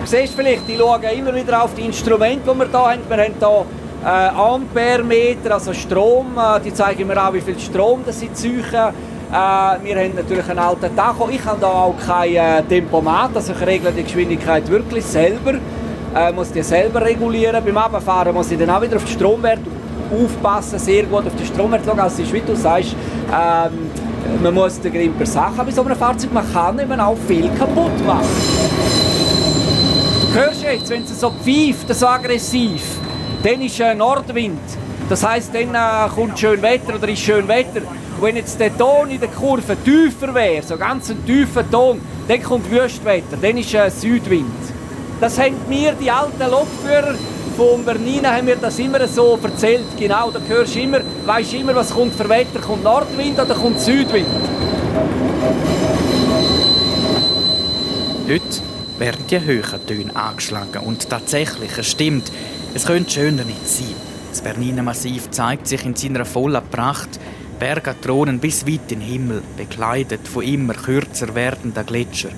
Du 0.00 0.06
siehst 0.06 0.34
vielleicht, 0.34 0.66
die 0.66 0.76
schauen 0.76 1.02
immer 1.02 1.32
wieder 1.32 1.62
auf 1.62 1.74
die 1.74 1.82
Instrumente, 1.82 2.50
die 2.50 2.58
wir 2.58 2.66
hier 2.66 2.78
haben. 2.78 3.00
Wir 3.08 3.16
haben 3.18 3.34
hier 3.38 3.64
äh, 4.04 4.28
Amperemeter, 4.36 5.54
also 5.54 5.72
Strom, 5.72 6.36
äh, 6.36 6.58
die 6.58 6.74
zeigen 6.74 7.06
mir 7.06 7.24
auch, 7.24 7.32
wie 7.32 7.40
viel 7.40 7.58
Strom 7.60 8.00
das 8.04 8.18
sie 8.18 8.32
ziehen. 8.32 8.64
Äh, 9.32 9.34
wir 9.34 9.96
haben 9.96 10.14
natürlich 10.14 10.46
einen 10.46 10.58
alten 10.58 10.94
Tacho. 10.94 11.26
Ich 11.30 11.42
habe 11.42 11.58
hier 11.58 11.66
auch 11.66 11.94
kein 12.06 12.34
äh, 12.34 12.62
Tempomat, 12.64 13.30
also 13.34 13.54
ich 13.54 13.66
regle 13.66 13.90
die 13.90 14.02
Geschwindigkeit 14.02 14.68
wirklich 14.68 15.06
selber. 15.06 15.54
Äh, 16.14 16.32
muss 16.32 16.52
die 16.52 16.62
selber 16.62 17.00
regulieren. 17.00 17.64
Beim 17.64 17.78
Abfahren 17.78 18.34
muss 18.34 18.50
ich 18.50 18.58
dann 18.58 18.68
auch 18.68 18.82
wieder 18.82 18.96
auf 18.96 19.04
den 19.04 19.14
Stromwert 19.14 19.60
aufpassen, 20.12 20.78
sehr 20.78 21.04
gut 21.04 21.26
auf 21.26 21.34
den 21.34 21.46
Stromwert 21.46 21.80
schauen. 21.86 21.98
Also 21.98 22.22
ist, 22.22 22.30
wie 22.30 22.42
du 22.42 22.54
sagst, 22.54 22.94
ähm, 23.30 23.90
man 24.42 24.52
muss 24.52 24.78
den 24.78 24.92
Grimper 24.92 25.24
Sachen 25.24 25.64
bei 25.64 25.70
so 25.70 25.82
einem 25.82 25.96
Fahrzeug, 25.96 26.34
man 26.34 26.52
kann 26.52 26.78
eben 26.78 27.00
auch 27.00 27.16
viel 27.26 27.48
kaputt 27.58 28.06
machen. 28.06 28.28
Hörst 30.34 30.62
du 30.62 30.66
jetzt, 30.66 30.90
wenn 30.90 31.04
es 31.04 31.18
so 31.18 31.30
pfeift, 31.30 31.94
so 31.94 32.06
aggressiv, 32.06 32.82
dann 33.42 33.62
ist 33.62 33.80
äh, 33.80 33.94
Nordwind. 33.94 34.60
Das 35.08 35.26
heisst, 35.26 35.54
dann 35.54 35.74
äh, 35.74 36.10
kommt 36.14 36.38
schön 36.38 36.60
Wetter 36.60 36.96
oder 36.96 37.08
ist 37.08 37.20
schön 37.20 37.48
Wetter. 37.48 37.80
Wenn 38.22 38.36
jetzt 38.36 38.60
der 38.60 38.76
Ton 38.78 39.10
in 39.10 39.18
der 39.18 39.30
Kurve 39.30 39.76
tiefer 39.84 40.32
wäre, 40.32 40.62
so 40.62 40.76
ganz 40.76 41.10
ein 41.10 41.26
tiefer 41.26 41.68
Ton, 41.68 42.00
dann 42.28 42.40
kommt 42.40 42.70
Wüstwetter, 42.70 43.36
dann 43.40 43.56
ist 43.56 43.74
äh, 43.74 43.90
Südwind. 43.90 44.46
Das 45.20 45.40
haben 45.40 45.56
mir 45.68 45.92
die 46.00 46.08
alten 46.08 46.38
Lokführer 46.48 47.16
von 47.56 47.84
Bernina 47.84 48.32
haben 48.32 48.44
mir 48.44 48.54
das 48.54 48.78
immer 48.78 49.08
so 49.08 49.36
erzählt. 49.42 49.86
Genau, 49.98 50.30
da 50.30 50.38
hörst 50.46 50.76
du 50.76 50.80
immer, 50.80 51.00
weißt 51.26 51.54
immer, 51.54 51.74
was 51.74 51.90
kommt 51.90 52.14
für 52.14 52.28
Wetter. 52.28 52.60
Kommt 52.60 52.84
Nordwind 52.84 53.40
oder 53.40 53.56
kommt 53.56 53.80
Südwind? 53.80 54.28
Heute 58.28 58.62
werden 58.98 59.24
die 59.28 59.40
höheren 59.40 59.84
Töne 59.84 60.14
angeschlagen 60.14 60.84
und 60.84 61.10
tatsächlich, 61.10 61.76
es 61.76 61.90
stimmt, 61.90 62.30
es 62.72 62.86
könnte 62.86 63.10
schöner 63.10 63.42
nicht 63.42 63.68
sein. 63.68 63.96
Das 64.30 64.40
Berniner 64.42 64.84
Massiv 64.84 65.28
zeigt 65.32 65.66
sich 65.66 65.84
in 65.84 65.96
seiner 65.96 66.24
vollen 66.24 66.62
Pracht. 66.70 67.18
Berge 67.58 67.94
thronen 68.00 68.38
bis 68.38 68.66
weit 68.66 68.92
in 68.92 69.00
den 69.00 69.00
Himmel, 69.00 69.42
bekleidet 69.56 70.26
von 70.26 70.42
immer 70.42 70.74
kürzer 70.74 71.34
werdenden 71.34 71.86
Gletschern. 71.86 72.34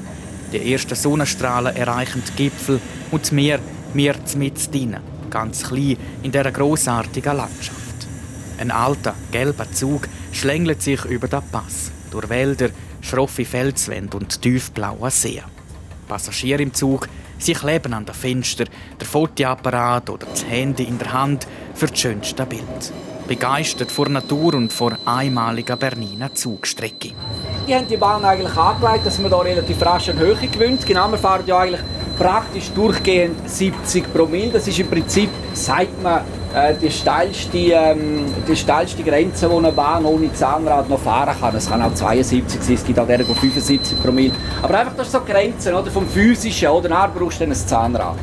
Die 0.52 0.72
ersten 0.72 0.94
Sonnenstrahlen 0.94 1.74
erreichen 1.74 2.22
die 2.28 2.44
Gipfel 2.44 2.80
und 3.10 3.22
das 3.22 3.32
Meer 3.32 3.58
wir 3.94 4.14
mit 4.36 4.72
drinnen, 4.72 5.02
ganz 5.30 5.62
klein 5.62 5.96
in 6.22 6.32
dieser 6.32 6.50
grossartigen 6.50 7.36
Landschaft. 7.36 7.84
Ein 8.58 8.70
alter, 8.70 9.14
gelber 9.32 9.70
Zug 9.72 10.08
schlängelt 10.32 10.82
sich 10.82 11.04
über 11.04 11.28
den 11.28 11.42
Pass, 11.50 11.90
durch 12.10 12.28
Wälder, 12.28 12.70
schroffe 13.00 13.44
Felswände 13.44 14.16
und 14.16 14.40
tiefblaue 14.40 15.10
See. 15.10 15.42
Passagiere 16.08 16.62
im 16.62 16.74
Zug, 16.74 17.08
sie 17.38 17.54
kleben 17.54 17.94
an 17.94 18.06
den 18.06 18.14
Fenster, 18.14 18.64
der 19.00 19.06
Fotoapparat 19.06 20.10
oder 20.10 20.26
das 20.26 20.44
Handy 20.44 20.84
in 20.84 20.98
der 20.98 21.12
Hand 21.12 21.46
für 21.74 21.86
das 21.86 21.98
schönste 21.98 22.46
Bild. 22.46 22.92
Begeistert 23.26 23.90
vor 23.90 24.08
Natur 24.08 24.54
und 24.54 24.72
vor 24.72 24.96
einmaliger 25.04 25.76
Berniner 25.76 26.34
Zugstrecke. 26.34 27.12
Die 27.66 27.74
haben 27.74 27.88
die 27.88 27.96
Bahn 27.96 28.24
eigentlich 28.24 28.56
angelegt, 28.56 29.06
dass 29.06 29.18
man 29.18 29.30
da 29.30 29.38
relativ 29.38 29.80
rasch 29.80 30.10
eine 30.10 30.20
Höhe 30.20 30.36
gewinnt. 30.36 30.86
Genau, 30.86 31.10
wir 31.10 31.18
fahren 31.18 31.44
ja 31.46 31.58
eigentlich 31.58 31.80
praktisch 32.18 32.70
durchgehend 32.72 33.48
70 33.48 34.12
Promille. 34.12 34.50
Das 34.52 34.68
ist 34.68 34.78
im 34.78 34.88
Prinzip, 34.88 35.30
sagt 35.54 36.02
man, 36.02 36.20
äh, 36.54 36.74
die, 36.80 36.90
steilste, 36.90 37.58
ähm, 37.58 38.26
die 38.46 38.56
steilste 38.56 39.02
Grenze, 39.02 39.48
die 39.48 39.56
eine 39.56 39.72
Bahn 39.72 40.04
ohne 40.04 40.32
Zahnrad 40.32 40.88
noch 40.88 41.00
fahren 41.00 41.34
kann. 41.40 41.56
Es 41.56 41.68
kann 41.68 41.82
auch 41.82 41.94
72 41.94 42.62
sein, 42.62 42.74
es 42.74 42.84
gibt 42.84 42.98
auch 42.98 43.06
derige 43.06 43.34
75 43.34 44.00
Promille. 44.02 44.34
Aber 44.62 44.78
einfach, 44.78 44.94
das 44.96 45.06
ist 45.06 45.12
so 45.12 45.20
Grenzen 45.20 45.74
oder, 45.74 45.90
vom 45.90 46.06
Physischen. 46.06 46.68
Oder 46.68 46.88
dann 46.90 47.12
brauchst 47.14 47.40
du 47.40 47.44
ein 47.44 47.54
Zahnrad. 47.54 48.18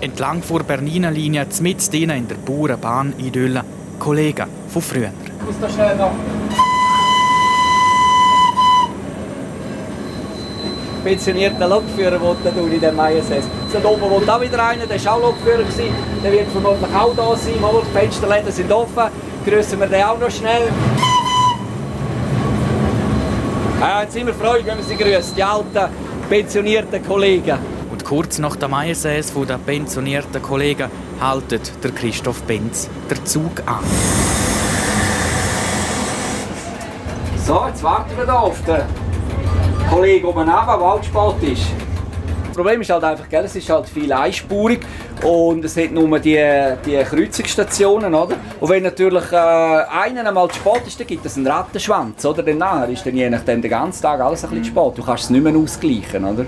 Entlang 0.00 0.42
vor 0.42 0.62
Berniner 0.62 1.10
Linie, 1.10 1.46
mit 1.60 1.94
in 1.94 2.28
der 2.28 2.36
Bauernbahn 2.36 3.14
Idylle, 3.18 3.64
Kollegen 3.98 4.46
von 4.68 4.82
früher. 4.82 5.10
Ich 5.38 5.44
muss 5.44 5.56
da 5.60 5.68
schnell 5.68 5.96
noch 5.96 6.12
pensionierten 11.08 11.68
Lokführer 11.68 12.20
wohnt 12.20 12.44
in 12.44 12.80
dem 12.80 12.98
ISS. 12.98 13.46
So 13.72 13.88
oben 13.88 14.10
wohnt 14.10 14.28
auch 14.28 14.40
wieder 14.40 14.62
einer, 14.64 14.86
der 14.86 15.02
war 15.04 15.14
auch 15.14 15.22
Lokführer. 15.22 15.64
Der 16.22 16.32
wird 16.32 16.48
vermutlich 16.48 16.94
auch 16.94 17.14
da 17.16 17.36
sein. 17.36 17.60
Mal, 17.60 17.82
die 17.82 17.98
Fensterläden 17.98 18.52
sind 18.52 18.70
offen. 18.70 19.04
Grüßen 19.46 19.80
wir 19.80 19.86
den 19.86 20.02
auch 20.02 20.18
noch 20.18 20.30
schnell. 20.30 20.68
Ja, 23.80 24.02
jetzt 24.02 24.12
sind 24.12 24.26
wir 24.26 24.34
freundlich, 24.34 24.66
wenn 24.66 24.76
wir 24.76 24.84
sie 24.84 24.96
grüßen, 24.96 25.34
die 25.34 25.42
alten, 25.42 25.92
pensionierten 26.28 27.06
Kollegen. 27.06 27.58
Kurz 28.08 28.38
nach 28.38 28.56
dem 28.56 28.72
ISS 28.72 29.30
von 29.32 29.46
den 29.46 29.60
pensionierten 29.60 30.40
Kollegen 30.40 30.90
haltet 31.20 31.72
der 31.84 31.90
Christoph 31.90 32.42
Benz 32.44 32.88
der 33.10 33.22
Zug 33.26 33.60
an. 33.66 33.84
So, 37.46 37.66
jetzt 37.68 37.82
warten 37.82 38.16
wir 38.16 38.24
hier 38.24 38.40
auf 38.40 38.64
den 38.64 38.80
Kollege 39.90 40.26
oben 40.26 40.46
neben, 40.46 40.48
der 40.48 40.80
auch 40.80 41.02
Sport 41.02 41.42
ist. 41.42 41.64
Das 42.46 42.56
Problem 42.56 42.80
ist 42.80 42.88
halt 42.88 43.04
einfach, 43.04 43.26
es 43.30 43.56
ist 43.56 43.68
halt 43.68 43.86
viel 43.86 44.10
einspurig 44.10 44.80
und 45.22 45.62
es 45.66 45.76
hat 45.76 45.92
nur 45.92 46.18
die, 46.18 46.42
die 46.86 46.96
Kreuzungsstationen, 47.04 48.14
oder? 48.14 48.36
Und 48.58 48.70
wenn 48.70 48.84
natürlich 48.84 49.30
äh, 49.32 49.36
einer 49.36 50.26
einmal 50.26 50.48
zu 50.48 50.56
spät 50.56 50.86
ist, 50.86 50.98
dann 50.98 51.06
gibt 51.06 51.26
es 51.26 51.36
einen 51.36 51.46
Rattenschwanz, 51.46 52.24
oder? 52.24 52.42
Dann 52.42 52.90
ist 52.90 53.04
dann 53.04 53.14
je 53.14 53.28
nachdem 53.28 53.60
den 53.60 53.70
ganzen 53.70 54.00
Tag 54.00 54.18
alles 54.18 54.44
ein 54.44 54.50
bisschen 54.50 54.64
zu 54.64 54.70
spät. 54.70 54.96
Du 54.96 55.02
kannst 55.04 55.24
es 55.24 55.30
nicht 55.30 55.44
mehr 55.44 55.54
ausgleichen, 55.54 56.24
oder? 56.24 56.46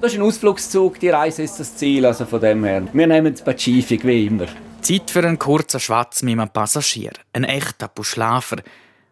Das 0.00 0.12
ist 0.12 0.18
ein 0.18 0.22
Ausflugszug, 0.22 1.00
die 1.00 1.08
Reise 1.08 1.42
ist 1.42 1.58
das 1.58 1.74
Ziel, 1.74 2.06
also 2.06 2.24
von 2.24 2.40
dem 2.40 2.62
her. 2.64 2.82
Wir 2.92 3.06
nehmen 3.08 3.32
es 3.32 3.42
Pazifik, 3.42 4.06
wie 4.06 4.26
immer. 4.26 4.46
Zeit 4.80 5.10
für 5.10 5.26
einen 5.26 5.40
kurzen 5.40 5.80
Schwatz 5.80 6.22
mit 6.22 6.38
einem 6.38 6.48
Passagier, 6.50 7.10
ein 7.32 7.42
echter 7.42 7.88
Buschlafer, 7.88 8.58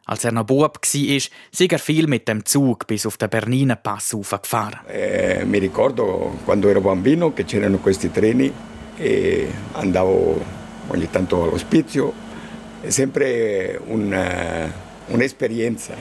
als 0.04 0.24
er 0.24 0.30
noch 0.30 0.44
Bub 0.44 0.60
war, 0.60 1.20
sei 1.50 1.66
er 1.68 1.78
viel 1.80 2.06
mit 2.06 2.28
dem 2.28 2.44
Zug 2.44 2.86
bis 2.86 3.04
auf 3.04 3.16
den 3.16 3.28
Bernina 3.28 3.74
Pass 3.74 4.16
gefahren. 4.30 4.78
Eh, 4.88 5.44
mi 5.44 5.58
ricordo 5.58 6.38
quando 6.44 6.68
ero 6.68 6.80
bambino 6.80 7.32
che 7.34 7.44
c'erano 7.44 7.78
questi 7.78 8.12
treni 8.12 8.52
e 8.96 9.48
andavo 9.72 10.40
ogni 10.86 11.10
tanto 11.10 11.42
all'ospizio. 11.42 12.12
È 12.80 12.90
sempre 12.90 13.80
una, 13.88 14.72
un'esperienza. 15.08 15.94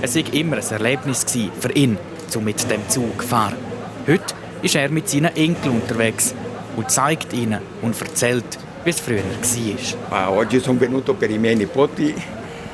Es 0.00 0.14
war 0.14 0.32
immer 0.32 0.58
ein 0.58 0.70
Erlebnis 0.70 1.24
für 1.58 1.72
ihn, 1.72 1.98
um 2.36 2.44
mit 2.44 2.70
dem 2.70 2.88
Zug 2.88 3.20
zu 3.20 3.26
fahren. 3.26 3.77
Heute 4.08 4.34
ist 4.62 4.74
er 4.74 4.88
mit 4.88 5.06
seinen 5.06 5.36
Enkeln 5.36 5.82
unterwegs 5.82 6.34
und 6.76 6.90
zeigt 6.90 7.34
ihnen 7.34 7.60
und 7.82 8.00
erzählt, 8.00 8.58
wie 8.82 8.88
es 8.88 9.00
früher 9.00 9.18
war. 9.18 10.18
Ah, 10.18 10.30
oggi 10.30 10.60
sono 10.60 10.80
venuto 10.80 11.12
per 11.12 11.28
i 11.30 11.36
miei 11.36 11.54
nipoti 11.54 12.14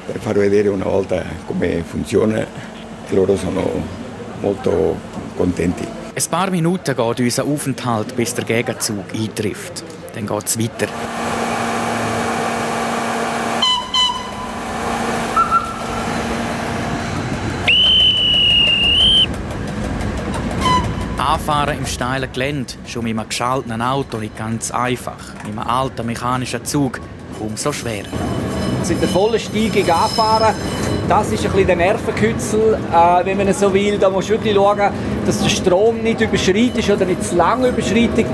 per 0.07 0.21
far 0.21 0.37
vedere 0.37 0.69
una 0.69 0.85
volta 0.85 1.25
come 1.45 1.83
funziona 1.83 2.39
e 2.39 3.15
loro 3.17 3.37
sono 3.37 3.69
molto 4.43 4.97
contenti. 5.37 5.85
Ein 6.15 6.31
paar 6.31 6.53
Minuten 6.53 6.95
geht 6.95 7.19
unser 7.19 7.43
Aufenthalt, 7.43 8.15
bis 8.15 8.33
der 8.35 8.45
Gegenzug 8.45 9.13
eintrifft. 9.13 9.83
Dann 10.15 10.29
geht 10.29 10.47
es 10.47 10.57
weiter. 10.57 10.87
Anfahren 21.47 21.77
im 21.77 21.85
steilen 21.85 22.33
Gelände, 22.33 22.73
schon 22.87 23.05
mit 23.05 23.19
einem 23.19 23.29
geschalteten 23.29 23.83
Auto, 23.83 24.17
nicht 24.17 24.35
ganz 24.35 24.71
einfach. 24.71 25.35
Mit 25.47 25.59
einem 25.59 25.59
alten 25.59 26.07
mechanischen 26.07 26.65
Zug 26.65 27.01
umso 27.39 27.71
schwerer 27.71 28.09
in 28.91 29.01
der 29.01 29.09
vollen 29.09 29.39
Steigung 29.39 29.91
anfahren. 29.91 30.55
Das 31.09 31.31
ist 31.31 31.45
ein 31.45 31.51
bisschen 31.51 31.67
der 31.67 31.77
Nervenkitzel, 31.77 32.75
äh, 32.75 33.25
wenn 33.25 33.37
man 33.39 33.53
so 33.53 33.73
will. 33.73 33.99
Da 33.99 34.11
muss 34.11 34.29
wirklich 34.29 34.55
schauen, 34.55 34.91
dass 35.27 35.43
der 35.43 35.49
Strom 35.49 36.03
nicht 36.03 36.21
überschreitet 36.21 36.89
oder 36.91 37.05
nicht 37.05 37.25
zu 37.25 37.37
lange 37.37 37.69
überschreitet, 37.69 38.27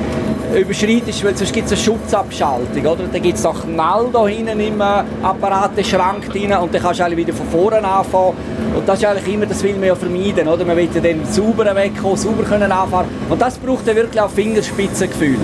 überschreitet 0.59 1.25
weil 1.25 1.37
sonst 1.37 1.53
gibt 1.53 1.67
es 1.67 1.73
eine 1.73 1.81
Schutzabschaltung. 1.81 2.87
Oder? 2.87 3.05
Dann 3.13 3.23
gibt 3.23 3.39
es 3.39 3.45
noch 3.45 3.63
Knall 3.65 4.09
da 4.13 4.27
hinten 4.27 4.61
im 4.61 4.81
äh, 4.81 5.03
Apparateschrank 5.23 6.29
drin 6.31 6.53
und 6.53 6.75
dann 6.75 6.83
kannst 6.83 7.01
du 7.01 7.17
wieder 7.17 7.33
von 7.33 7.47
vorne 7.49 7.87
anfangen. 7.87 8.37
Und 8.77 8.89
das 8.89 8.99
ist 8.99 9.05
eigentlich 9.05 9.35
immer, 9.35 9.47
das 9.47 9.63
will 9.63 9.75
man 9.75 9.85
ja 9.85 9.95
vermeiden. 9.95 10.49
Oder? 10.49 10.65
Man 10.65 10.77
will 10.77 10.89
ja 10.95 11.01
dann 11.01 11.25
sauber 11.25 11.75
wegkommen, 11.75 12.17
sauber 12.17 12.43
können 12.45 12.71
anfahren. 12.71 13.07
Und 13.29 13.41
das 13.41 13.59
braucht 13.59 13.87
dann 13.87 13.97
wirklich 13.97 14.21
auch 14.21 14.31
Fingerspitzengefühl. 14.31 15.39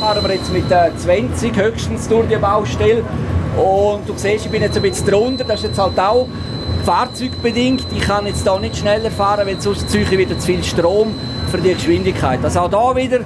fahren 0.00 0.26
wir 0.26 0.34
jetzt 0.34 0.52
mit 0.52 0.64
20 0.66 1.56
höchstens 1.56 2.08
durch 2.08 2.26
die 2.26 2.36
Baustelle. 2.36 3.04
Und 3.56 4.08
du 4.08 4.14
siehst, 4.16 4.46
ich 4.46 4.50
bin 4.50 4.62
jetzt 4.62 4.76
ein 4.76 4.82
bisschen 4.82 5.06
drunter. 5.06 5.44
Das 5.44 5.60
ist 5.60 5.66
jetzt 5.66 5.78
halt 5.78 5.98
auch 6.00 6.26
fahrzeugbedingt. 6.90 7.86
Ich 7.94 8.00
kann 8.00 8.26
jetzt 8.26 8.42
hier 8.42 8.58
nicht 8.58 8.76
schneller 8.76 9.12
fahren, 9.12 9.46
weil 9.46 9.60
sonst 9.60 9.88
ziehe 9.88 10.02
ich 10.02 10.10
wieder 10.10 10.36
zu 10.36 10.44
viel 10.44 10.64
Strom 10.64 11.14
für 11.48 11.58
die 11.58 11.72
Geschwindigkeit. 11.72 12.40
Also 12.42 12.62
auch 12.62 12.96
hier 12.96 13.04
wieder, 13.04 13.20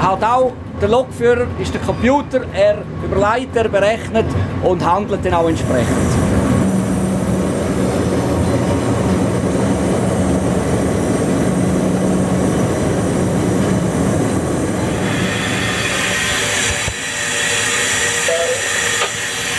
halt 0.00 0.22
auch 0.22 0.52
der 0.80 0.88
Lokführer 0.90 1.48
ist 1.58 1.74
der 1.74 1.80
Computer, 1.80 2.42
er 2.54 2.84
überleitet, 3.04 3.56
er 3.56 3.68
berechnet 3.68 4.26
und 4.62 4.84
handelt 4.84 5.24
dann 5.24 5.34
auch 5.34 5.48
entsprechend. 5.48 5.88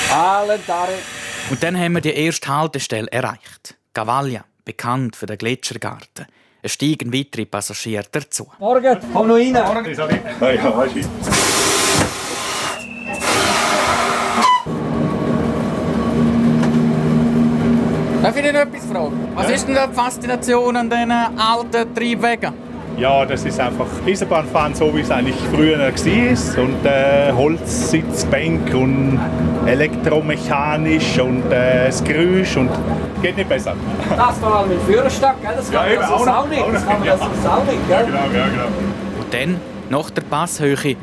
Alentare. 0.10 1.21
Und 1.52 1.62
dann 1.64 1.78
haben 1.78 1.92
wir 1.92 2.02
die 2.02 2.14
erste 2.14 2.48
Haltestelle 2.48 3.12
erreicht. 3.12 3.76
Gavaglia, 3.94 4.46
bekannt 4.64 5.18
für 5.18 5.26
den 5.26 5.38
Gletschergarten. 5.38 6.26
Es 6.62 6.76
steigen 6.76 7.14
weitere 7.14 7.46
Passagiere 7.46 8.06
dazu. 8.10 8.50
Morgen, 8.58 8.98
komm 9.12 9.28
noch 9.28 9.36
rein. 9.36 9.52
Morgen. 9.52 9.94
Ja, 9.94 10.52
ja, 10.52 10.78
weißt 10.78 10.96
du. 10.96 11.02
Darf 18.24 18.38
ich 18.38 18.54
noch 18.54 18.60
etwas 18.62 18.86
fragen? 18.86 19.28
Was 19.36 19.50
ist 19.50 19.68
denn 19.68 19.76
die 19.76 19.94
Faszination 19.94 20.78
an 20.78 20.90
diesen 20.90 21.12
alten 21.12 21.94
Triebwegen? 21.94 22.71
Ja, 22.98 23.26
das 23.26 23.44
ist 23.46 23.60
einfach 23.60 23.88
Eisenbahnfahren, 24.06 24.76
so 24.76 24.96
wie 24.96 25.02
es 25.02 25.10
eigentlich 25.10 25.36
früher 25.54 25.80
war. 25.80 26.64
Und 26.64 26.86
äh, 26.86 27.32
Holzsitzbank 27.36 28.74
und 28.76 29.20
elektromechanisch 29.66 31.20
und 31.20 31.52
äh, 31.52 31.88
das 31.88 32.04
Geräusch 32.04 32.58
und 32.58 32.70
geht 33.22 33.38
nicht 33.38 33.50
besser. 33.50 33.74
Das 34.16 34.38
vor 34.38 34.56
allem 34.56 34.70
mit 34.70 34.82
Führerstand, 34.84 35.42
gell? 35.42 35.52
das 35.56 35.72
kann 35.72 35.74
Ja, 35.74 35.82
man 35.82 35.92
eben, 35.94 36.04
so 36.08 36.14
auch 36.14 36.26
noch, 36.26 36.38
auch 36.38 36.48
nicht. 36.48 36.64
Das 36.74 36.86
kann 36.88 37.00
man 37.00 37.08
ja. 37.08 37.14
ja 37.16 37.20
so 37.20 37.50
auch 37.50 37.64
nicht, 37.66 37.90
Ja, 37.90 37.98
gell? 37.98 38.06
genau, 38.06 38.20
ja, 38.38 38.48
genau. 38.48 38.68
Und 39.20 39.34
dann, 39.34 39.60
nach 39.90 40.10
der 40.12 40.22
Passhöhe, 40.22 40.96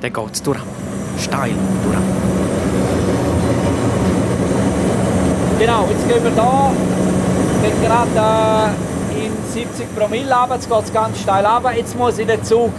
dann 0.00 0.12
geht 0.12 0.32
es 0.32 0.42
durch. 0.42 0.58
Steil 1.18 1.50
durch. 1.84 1.96
Genau, 5.58 5.88
jetzt 5.90 6.08
gehen 6.08 6.22
wir 6.22 6.30
da 6.36 6.70
geht 7.62 7.82
gerade 7.82 8.70
äh, 8.70 8.95
70 9.56 9.96
Promille 9.96 10.30
runter, 10.30 10.56
jetzt 10.56 10.68
geht 10.68 10.84
es 10.84 10.92
ganz 10.92 11.18
steil 11.18 11.46
runter. 11.46 11.72
Jetzt 11.72 11.96
muss 11.96 12.18
ich 12.18 12.26
den 12.26 12.44
Zug 12.44 12.72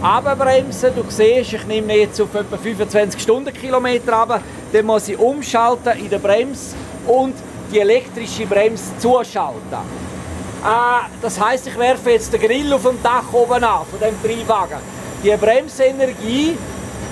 abbremsen. 0.00 0.94
Du 0.94 1.02
siehst, 1.08 1.52
ich 1.52 1.66
nehme 1.66 1.94
jetzt 1.94 2.20
auf 2.20 2.32
etwa 2.32 2.56
25 2.56 3.20
Stundenkilometer 3.20 4.12
runter. 4.12 4.40
Dann 4.72 4.86
muss 4.86 5.08
ich 5.08 5.18
umschalten 5.18 5.98
in 5.98 6.08
der 6.08 6.20
Bremse 6.20 6.76
und 7.08 7.34
die 7.72 7.80
elektrische 7.80 8.46
Bremse 8.46 8.96
zuschalten. 8.98 9.72
Äh, 9.72 11.08
das 11.20 11.40
heißt, 11.40 11.66
ich 11.66 11.76
werfe 11.76 12.10
jetzt 12.10 12.32
den 12.32 12.40
Grill 12.40 12.72
auf 12.72 12.84
dem 12.84 13.02
Dach 13.02 13.32
oben 13.32 13.64
an, 13.64 13.84
von 13.90 13.98
dem 13.98 14.14
Triebwagen. 14.22 14.78
Die 15.24 15.36
Bremsenergie, 15.36 16.56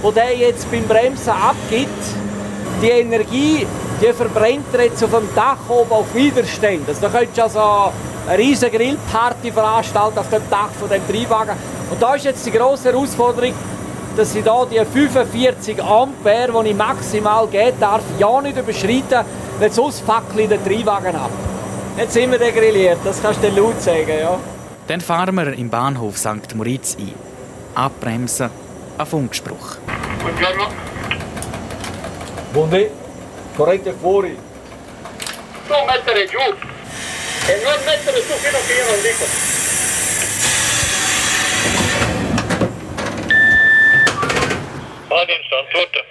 die 0.05 0.14
der 0.14 0.37
jetzt 0.37 0.70
beim 0.70 0.85
Bremsen 0.85 1.31
abgibt, 1.31 2.05
die 2.81 2.90
Energie, 2.90 3.66
die 4.00 4.12
verbrennt 4.12 4.66
er 4.72 4.84
jetzt 4.84 5.02
auf 5.04 5.10
dem 5.10 5.28
Dach 5.34 5.58
oben 5.68 5.92
auf 5.92 6.14
Widerstand. 6.14 6.88
Also, 6.88 7.00
da 7.02 7.08
könntest 7.08 7.36
du 7.36 7.42
also 7.42 7.92
eine 8.26 8.38
riesige 8.38 8.76
Grillparty 8.76 9.52
veranstalten 9.52 10.18
auf 10.18 10.28
dem 10.30 10.42
Dach 10.50 10.70
von 10.78 10.88
dem 10.88 11.06
Triebwagen. 11.06 11.56
Und 11.90 12.00
da 12.00 12.14
ist 12.14 12.24
jetzt 12.24 12.44
die 12.46 12.50
grosse 12.50 12.92
Herausforderung, 12.92 13.52
dass 14.16 14.34
ich 14.34 14.44
da 14.44 14.64
die 14.64 14.84
45 14.84 15.82
Ampere, 15.82 16.62
die 16.64 16.70
ich 16.70 16.76
maximal 16.76 17.46
geben 17.46 17.76
darf, 17.78 18.02
ja 18.18 18.40
nicht 18.40 18.56
überschreiten, 18.56 19.24
weil 19.58 19.72
sonst 19.72 20.00
fackle 20.00 20.42
ich 20.42 20.48
den 20.48 20.64
Triebwagen 20.64 21.16
ab. 21.16 21.30
Jetzt 21.96 22.14
sind 22.14 22.30
wir 22.30 22.38
degrilliert, 22.38 22.98
das 23.04 23.20
kannst 23.20 23.42
du 23.42 23.50
dir 23.50 23.60
laut 23.60 23.80
sagen, 23.80 24.18
ja. 24.20 24.38
Dann 24.86 25.00
fahren 25.00 25.34
wir 25.34 25.52
im 25.52 25.68
Bahnhof 25.68 26.18
St. 26.18 26.54
Moritz 26.54 26.96
ein. 26.98 27.14
Abbremsen, 27.74 28.50
ein 28.98 29.06
Funkspruch. 29.06 29.76
Buongiorno. 30.22 30.64
Buondì, 32.52 32.90
corrente 33.61 33.92
fuori. 33.92 34.33
Non 35.68 35.85
mettere 35.85 36.27
giù 36.27 36.40
e 36.40 37.61
non 37.62 37.85
mettere 37.85 38.23
su 38.23 38.33
fino 38.40 38.57
a 38.57 38.61
che 38.64 38.73
io 38.73 38.87
non 38.87 39.03
dico. 39.03 39.25
Fahrdienst 45.09 45.53
antworten. 45.53 46.05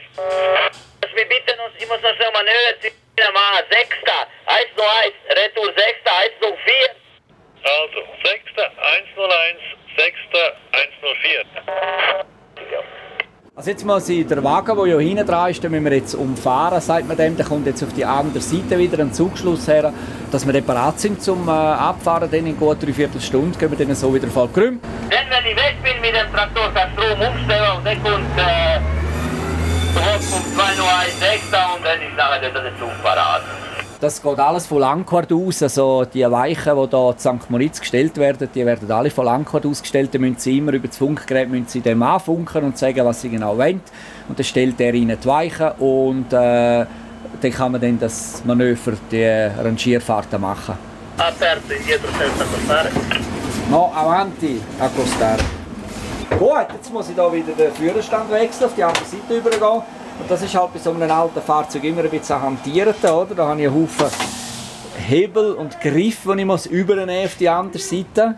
Wir 1.15 1.25
bitten 1.25 1.59
uns, 1.65 1.73
ich 1.79 1.87
muss 1.89 2.01
noch 2.03 2.13
schnell 2.17 2.31
Manöver 2.33 2.79
ziehen 2.81 3.33
machen. 3.33 3.65
Sechster, 3.71 4.27
101, 4.45 5.15
Retour 5.33 5.73
Sechster, 5.73 6.13
104. 6.37 6.93
Also, 7.65 8.05
Sechster, 8.23 8.69
101, 8.77 9.57
Sechster, 9.97 10.55
104. 10.71 12.29
Also 13.59 13.71
jetzt 13.71 13.85
muss 13.85 14.07
ich 14.07 14.25
den 14.25 14.41
Wagen, 14.41 14.73
der 14.73 14.85
ja 14.85 14.97
hinten 14.99 15.27
dran 15.27 15.51
ist, 15.51 15.61
den 15.61 15.71
müssen 15.71 15.83
wir 15.83 15.91
jetzt 15.91 16.15
umfahren, 16.15 16.79
sagt 16.79 17.05
man 17.09 17.17
dem. 17.17 17.35
Der 17.35 17.45
kommt 17.45 17.67
jetzt 17.67 17.83
auf 17.83 17.91
die 17.91 18.05
andere 18.05 18.39
Seite 18.39 18.79
wieder, 18.79 18.99
ein 18.99 19.11
Zugschluss 19.11 19.67
her, 19.67 19.91
dass 20.31 20.45
wir 20.45 20.53
dann 20.53 20.63
bereit 20.63 20.97
sind 20.97 21.21
zum 21.21 21.45
äh, 21.49 21.51
Abfahren. 21.51 22.31
Dann 22.31 22.47
in 22.47 22.57
gut 22.57 22.81
drei 22.81 22.93
Viertelstunde 22.93 23.59
gehen 23.59 23.69
wir 23.69 23.85
dann 23.85 23.93
so 23.97 24.15
wieder 24.15 24.29
voll 24.29 24.47
grün. 24.47 24.79
Dann, 25.09 25.25
wenn 25.29 25.51
ich 25.51 25.57
weg 25.57 25.75
bin 25.83 25.99
mit 25.99 26.15
dem 26.15 26.31
Traktor, 26.33 26.71
kann 26.73 26.89
Strom 26.93 27.19
umstellen 27.19 27.77
und 27.77 27.85
dann 27.85 28.01
kommt 28.01 28.37
äh, 28.37 28.79
um 29.93 30.55
201 30.55 31.19
Sechster 31.19 31.75
und 31.75 31.83
dann 31.83 31.99
ist 31.99 32.15
nachher 32.15 32.39
der 32.39 32.79
Zug 32.79 33.03
parat. 33.03 33.41
Das 34.01 34.21
geht 34.21 34.39
alles 34.39 34.65
von 34.65 34.79
Langquart 34.79 35.29
aus. 35.33 35.61
Also 35.61 36.05
die 36.05 36.23
Weichen, 36.23 36.73
die 36.73 36.89
hier 36.89 37.09
in 37.09 37.19
St. 37.19 37.49
Moritz 37.49 37.81
gestellt 37.81 38.15
werden, 38.15 38.47
die 38.55 38.65
werden 38.65 38.89
alle 38.89 39.09
von 39.09 39.25
Langquart 39.25 39.65
ausgestellt. 39.65 40.13
Dann 40.13 40.21
müssen 40.21 40.37
sie 40.37 40.57
immer 40.57 40.71
über 40.71 40.87
das 40.87 40.97
Funkgerät 40.97 41.49
müssen 41.49 41.67
sie 41.67 41.81
dem 41.81 42.01
anfunken 42.01 42.63
und 42.63 42.77
sagen, 42.77 43.05
was 43.05 43.21
sie 43.21 43.29
genau 43.29 43.57
wollen. 43.57 43.81
Und 44.29 44.39
dann 44.39 44.45
stellt 44.45 44.79
er 44.79 44.93
ihnen 44.93 45.17
die 45.21 45.27
Weichen 45.27 45.71
und 45.79 46.31
äh, 46.31 46.85
dann 47.41 47.51
kann 47.51 47.73
man 47.73 47.81
dann 47.81 47.99
das 47.99 48.41
Manöver, 48.45 48.93
die 49.11 49.25
Rangierfahrten 49.25 50.39
machen. 50.39 50.75
Aperto, 51.17 51.73
indietro 51.73 52.07
senza 52.17 52.45
accostare. 52.45 52.89
No, 53.69 53.91
avanti, 53.93 54.61
accostare. 54.79 55.43
Gut, 56.37 56.67
jetzt 56.73 56.93
muss 56.93 57.09
ich 57.09 57.15
hier 57.15 57.33
wieder 57.33 57.51
den 57.51 57.73
Führerstand 57.73 58.31
wechseln, 58.31 58.67
auf 58.67 58.75
die 58.75 58.83
andere 58.83 59.03
Seite 59.03 59.37
übergehen. 59.37 59.81
Und 60.19 60.29
das 60.29 60.41
ist 60.41 60.53
halt 60.55 60.73
bei 60.73 60.79
so 60.79 60.91
einem 60.91 61.09
alten 61.09 61.41
Fahrzeug 61.41 61.83
immer 61.83 62.03
ein 62.03 62.09
bisschen 62.09 62.41
hantiert, 62.41 63.03
oder? 63.03 63.35
Da 63.35 63.47
habe 63.47 63.61
ich 63.61 63.67
einen 63.67 63.75
Haufen 63.75 64.07
Hebel 64.97 65.53
und 65.53 65.79
Griffe, 65.79 66.35
die 66.35 66.41
ich 66.41 66.45
muss 66.45 66.65
übernehmen 66.65 67.25
auf 67.25 67.35
die 67.35 67.49
andere 67.49 67.81
Seite. 67.81 68.35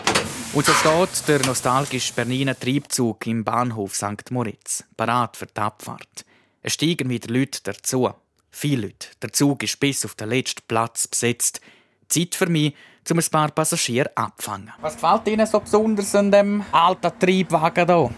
Und 0.53 0.65
so 0.65 0.73
steht 0.73 1.27
der 1.27 1.45
nostalgische 1.45 2.13
Berniner 2.13 2.57
Triebzug 2.57 3.25
im 3.25 3.43
Bahnhof 3.43 3.95
St. 3.95 4.29
Moritz, 4.31 4.83
parat 4.95 5.37
für 5.37 5.47
die 5.47 5.59
Abfahrt. 5.59 6.25
Es 6.61 6.73
steigen 6.73 7.09
wieder 7.09 7.33
Leute 7.33 7.59
dazu. 7.63 8.09
Viele 8.51 8.83
Leute. 8.83 9.07
Der 9.21 9.33
Zug 9.33 9.63
ist 9.63 9.79
bis 9.79 10.05
auf 10.05 10.15
den 10.15 10.29
letzten 10.29 10.61
Platz 10.67 11.07
besetzt. 11.07 11.61
Zeit 12.09 12.35
für 12.35 12.47
mich, 12.47 12.75
um 13.09 13.17
ein 13.17 13.25
paar 13.31 13.49
Passagiere 13.49 14.11
abzufangen. 14.15 14.71
Was 14.81 14.95
gefällt 14.95 15.27
Ihnen 15.27 15.47
so 15.47 15.59
besonders 15.59 16.13
an 16.13 16.31
dem 16.31 16.63
alten 16.71 17.11
Triebwagen 17.17 17.87
hier? 17.87 18.11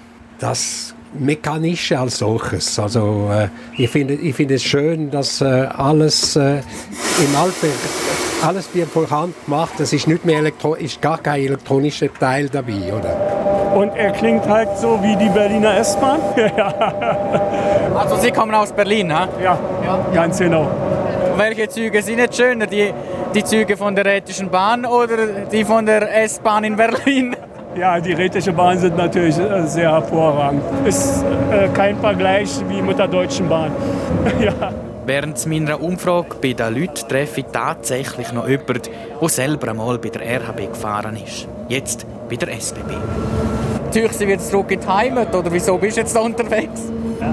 das 0.44 0.93
Mechanische 1.14 2.00
als 2.00 2.18
solches. 2.18 2.80
Also 2.80 3.30
äh, 3.32 3.48
ich 3.78 3.90
finde 3.90 4.16
ich 4.16 4.36
finde 4.36 4.56
es 4.56 4.64
schön, 4.64 5.12
dass 5.12 5.42
äh, 5.42 5.46
alles 5.46 6.36
äh, 6.36 6.60
im 7.20 7.36
Alten 7.36 7.68
alles 8.44 8.74
wird 8.74 8.90
von 8.90 9.10
Hand 9.10 9.36
gemacht. 9.46 9.80
Es 9.80 9.94
ist 9.94 10.08
nicht 10.08 10.26
mehr 10.26 10.40
elektro 10.40 10.76
ist 10.76 11.02
gar 11.02 11.18
kein 11.18 11.42
elektronischer 11.42 12.14
Teil 12.14 12.50
dabei, 12.50 12.94
oder? 12.94 13.74
Und 13.76 13.96
er 13.96 14.12
klingt 14.12 14.48
halt 14.48 14.78
so 14.78 15.00
wie 15.02 15.16
die 15.16 15.30
Berliner 15.30 15.78
S-Bahn. 15.78 16.20
Also 17.96 18.18
Sie 18.18 18.32
kommen 18.32 18.54
aus 18.56 18.72
Berlin, 18.72 19.14
ha? 19.14 19.30
Ja, 19.42 19.58
ganz 20.14 20.40
genau. 20.40 20.64
Und 21.32 21.38
welche 21.38 21.70
Züge 21.70 22.02
sind 22.02 22.18
jetzt 22.18 22.36
schöner? 22.36 22.66
Die, 22.66 22.92
die 23.36 23.44
Züge 23.44 23.78
von 23.78 23.96
der 23.96 24.06
Rätischen 24.06 24.50
Bahn 24.50 24.86
oder 24.86 25.46
die 25.52 25.64
von 25.64 25.86
der 25.86 26.24
S-Bahn 26.24 26.64
in 26.64 26.76
Berlin? 26.76 27.36
Ja, 27.76 28.00
die 28.00 28.14
Rätische 28.14 28.54
Bahn 28.54 28.78
sind 28.78 28.96
natürlich 28.98 29.38
äh, 29.40 29.66
sehr 29.66 29.92
hervorragend. 29.92 30.62
Ist 30.86 31.24
äh, 31.52 31.68
kein 31.74 31.98
Vergleich 31.98 32.50
wie 32.70 32.82
mit 32.82 33.00
der 33.00 33.08
Deutschen 33.08 33.50
Bahn. 33.50 33.72
ja. 34.40 34.54
Während 35.06 35.46
meiner 35.48 35.82
Umfrage 35.82 36.36
bei 36.42 36.54
den 36.54 36.76
Leuten 36.76 37.08
treffe 37.10 37.42
ich 37.42 37.48
tatsächlich 37.52 38.32
noch 38.32 38.48
jemanden, 38.48 38.84
der 39.20 39.30
selber 39.30 39.72
einmal 39.72 39.98
bei 39.98 40.10
der 40.10 40.22
RHB 40.22 40.70
gefahren 40.70 41.18
ist. 41.18 41.48
Jetzt 41.68 42.06
bei 42.30 42.36
der 42.36 42.54
SBB. 42.54 42.94
Zürich 43.92 44.14
Sie 44.14 44.28
wieder 44.28 44.40
zurück 44.40 44.72
in 44.72 44.80
die 44.80 44.88
Heimat 44.88 45.34
oder 45.36 45.52
wieso 45.52 45.78
bist 45.78 45.98
du 45.98 46.02
jetzt 46.02 46.16
da 46.16 46.22
unterwegs? 46.22 46.82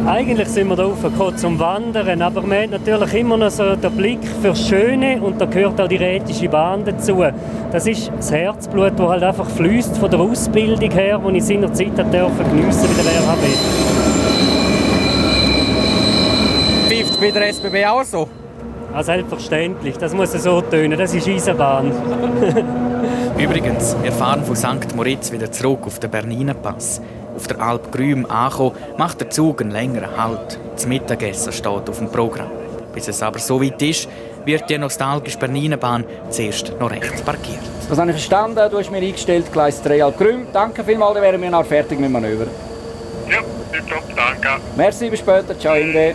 Eigentlich 0.07 0.49
sind 0.49 0.69
wir 0.69 0.77
da 0.77 0.85
aufgekommen 0.85 1.37
zum 1.37 1.59
Wandern, 1.59 2.23
aber 2.23 2.43
man 2.43 2.63
hat 2.63 2.71
natürlich 2.71 3.15
immer 3.15 3.37
noch 3.37 3.51
so 3.51 3.77
den 3.77 3.97
Blick 3.97 4.21
fürs 4.43 4.67
Schöne 4.69 5.21
und 5.21 5.41
da 5.41 5.45
gehört 5.45 5.81
auch 5.81 5.89
die 5.89 5.97
Rätische 5.97 6.49
Bahn 6.49 6.85
dazu. 6.85 7.25
Das 7.71 7.87
ist 7.87 8.11
das 8.17 8.33
Herzblut, 8.33 8.93
das 8.97 9.09
halt 9.09 9.23
einfach 9.23 9.49
fließt 9.49 9.99
von 9.99 10.11
der 10.11 10.21
Ausbildung 10.21 10.91
her, 10.91 11.21
die 11.27 11.37
ich 11.37 11.45
seinerzeit 11.45 11.99
durfte 11.99 12.45
geniessen 12.45 12.89
bei 12.97 13.03
der 13.03 13.13
RHB. 13.21 14.01
Pfeift 16.89 17.21
bei 17.21 17.31
der 17.31 17.49
SBB 17.49 17.87
auch 17.87 18.05
so? 18.05 18.29
Ja, 18.93 19.03
selbstverständlich, 19.03 19.97
das 19.99 20.13
muss 20.15 20.33
so 20.33 20.61
tönen, 20.63 20.99
das 20.99 21.15
ist 21.15 21.29
Eisenbahn. 21.29 21.93
Übrigens, 23.39 23.97
wir 24.03 24.13
fahren 24.13 24.45
von 24.45 24.57
St. 24.57 24.95
Moritz 24.97 25.31
wieder 25.31 25.51
zurück 25.53 25.87
auf 25.87 26.01
den 26.01 26.11
Berniner 26.11 26.55
Pass. 26.55 27.01
Auf 27.41 27.47
der 27.47 27.63
Alp 27.63 27.91
Grüm 27.91 28.27
angekommen, 28.27 28.77
macht 28.99 29.23
der 29.23 29.31
Zug 29.31 29.63
einen 29.63 29.71
längeren 29.71 30.15
Halt. 30.15 30.59
Das 30.75 30.87
Mittagessen 30.87 31.55
steht 31.55 31.89
auf 31.89 31.99
dem 31.99 32.13
Programm. 32.13 32.51
Bis 32.93 33.09
es 33.09 33.23
aber 33.23 33.39
so 33.39 33.63
weit 33.63 33.81
ist, 33.81 34.11
wird 34.45 34.69
die 34.69 34.77
nostalgische 34.77 35.39
Berniner 35.39 35.79
Bahn 35.79 36.05
zuerst 36.29 36.79
noch 36.79 36.91
rechts 36.91 37.23
parkiert. 37.23 37.63
Das 37.89 37.99
habe 37.99 38.11
ich 38.11 38.17
verstanden. 38.17 38.71
Du 38.71 38.79
hast 38.79 38.91
mir 38.91 38.99
eingestellt, 38.99 39.51
Gleis 39.51 39.81
3 39.81 40.05
Alp 40.05 40.19
Grün. 40.19 40.49
Danke 40.53 40.85
vielmals, 40.85 41.15
dann 41.15 41.23
wären 41.23 41.41
wir 41.41 41.51
noch 41.51 41.65
fertig 41.65 41.99
mit 41.99 42.11
dem 42.11 42.13
Manöver. 42.13 42.47
Ja, 43.31 43.39
tipptopp, 43.73 44.05
danke. 44.15 44.63
Merci, 44.77 45.09
bis 45.09 45.21
später. 45.21 45.59
Ciao, 45.59 45.77
Imre. 45.77 46.15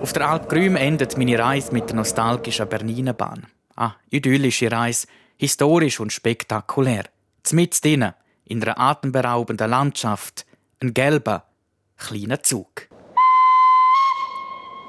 Auf 0.00 0.12
der 0.12 0.30
Alp 0.30 0.48
Grüm 0.48 0.76
endet 0.76 1.18
meine 1.18 1.36
Reise 1.36 1.72
mit 1.72 1.88
der 1.88 1.96
nostalgischen 1.96 2.68
Berniner 2.68 3.12
Bahn. 3.12 3.44
Ah, 3.74 3.94
idyllische 4.08 4.70
Reise, 4.70 5.08
historisch 5.36 5.98
und 5.98 6.12
spektakulär. 6.12 7.06
Zmitzt 7.42 7.84
drinnen, 7.84 8.14
in 8.46 8.62
einer 8.62 8.78
atemberaubenden 8.78 9.68
Landschaft, 9.68 10.46
ein 10.80 10.94
gelber, 10.94 11.44
kleiner 11.96 12.42
Zug. 12.42 12.88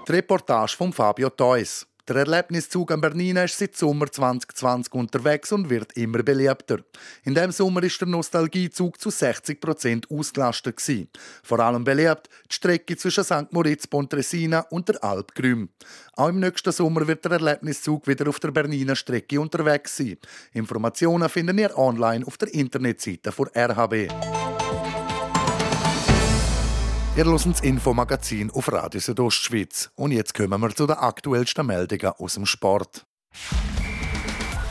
Die 0.08 0.12
Reportage 0.12 0.78
von 0.78 0.94
Fabio 0.94 1.30
Theus. 1.30 1.86
Der 2.08 2.16
Erlebniszug 2.16 2.94
am 2.94 3.02
Bernina 3.02 3.44
ist 3.44 3.58
seit 3.58 3.76
Sommer 3.76 4.10
2020 4.10 4.94
unterwegs 4.94 5.52
und 5.52 5.70
wird 5.70 5.92
immer 5.98 6.24
beliebter. 6.24 6.78
In 7.26 7.36
dem 7.36 7.52
Sommer 7.52 7.84
ist 7.84 8.00
der 8.00 8.08
Nostalgiezug 8.08 8.98
zu 8.98 9.10
60 9.10 9.60
Prozent 9.60 10.10
ausgelastet 10.10 10.78
gewesen. 10.78 11.10
Vor 11.44 11.60
allem 11.60 11.84
beliebt 11.84 12.30
die 12.50 12.56
Strecke 12.56 12.96
zwischen 12.96 13.26
St. 13.26 13.52
Moritz, 13.52 13.88
Pontresina 13.88 14.62
und 14.70 14.88
der 14.88 15.04
Alp 15.04 15.36
Grüm. 15.36 15.68
Auch 16.14 16.30
im 16.30 16.40
nächsten 16.40 16.72
Sommer 16.72 17.06
wird 17.06 17.26
der 17.26 17.34
Erlebniszug 17.34 18.08
wieder 18.08 18.30
auf 18.30 18.40
der 18.40 18.52
Bernina 18.52 18.96
Strecke 18.96 19.42
unterwegs 19.42 19.98
sein. 19.98 20.18
Informationen 20.54 21.28
finden 21.28 21.58
ihr 21.58 21.78
online 21.78 22.26
auf 22.26 22.38
der 22.38 22.54
Internetseite 22.54 23.34
von 23.34 23.50
RHB. 23.54 24.37
Ihr 27.18 27.26
hört 27.26 27.48
das 27.48 27.62
Infomagazin 27.62 28.52
auf 28.52 28.72
Radio 28.72 29.02
Südostschweiz. 29.02 29.90
Und 29.96 30.12
jetzt 30.12 30.36
kommen 30.36 30.62
wir 30.62 30.70
zu 30.70 30.86
den 30.86 30.98
aktuellsten 30.98 31.66
Meldungen 31.66 32.14
aus 32.20 32.36
dem 32.36 32.46
Sport. 32.46 33.08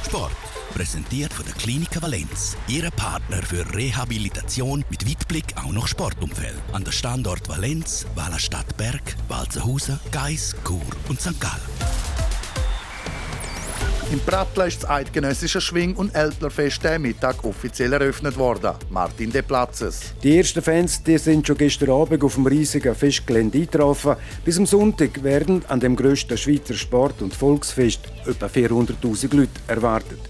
Sport. 0.05 0.31
Präsentiert 0.73 1.33
von 1.33 1.45
der 1.45 1.55
Klinik 1.55 2.01
Valenz. 2.01 2.57
Ihre 2.69 2.93
Partner 2.93 3.43
für 3.43 3.75
Rehabilitation 3.75 4.85
mit 4.91 5.11
Weitblick 5.11 5.57
auch 5.57 5.73
noch 5.73 5.89
Sportumfeld. 5.89 6.63
An 6.73 6.85
der 6.85 6.93
Standort 6.93 7.49
Valenz, 7.49 8.07
Wallerstadt 8.15 8.77
Berg, 8.77 9.17
Walzenhausen, 9.27 9.99
Geis, 10.13 10.55
Chur 10.65 10.83
und 11.09 11.21
St. 11.21 11.41
Gallen. 11.41 12.16
Im 14.13 14.21
Prattler 14.21 14.69
ist 14.69 14.85
das 14.85 14.91
eidgenössische 14.91 15.61
Schwing- 15.61 15.97
und 15.97 16.15
Ältlerfest 16.15 16.87
am 16.87 17.03
Mittag 17.03 17.43
offiziell 17.43 17.93
eröffnet 17.93 18.39
worden. 18.39 18.75
Martin 18.89 19.33
De 19.33 19.43
Platzes. 19.43 20.15
Die 20.23 20.39
ersten 20.39 20.63
Fans 20.63 21.03
die 21.03 21.19
sind 21.19 21.45
schon 21.45 21.57
gestern 21.57 21.91
Abend 21.91 22.23
auf 22.23 22.35
dem 22.35 22.47
riesigen 22.47 22.95
Festgelände 22.95 23.59
eingetroffen. 23.59 24.15
Bis 24.45 24.59
am 24.59 24.67
Sonntag 24.67 25.25
werden 25.25 25.65
an 25.67 25.81
dem 25.81 25.97
grössten 25.97 26.39
Schweizer 26.39 26.75
Sport- 26.75 27.21
und 27.21 27.35
Volksfest 27.35 28.01
etwa 28.25 28.47
400.000 28.47 29.35
Leute 29.35 29.51
erwartet. 29.67 30.21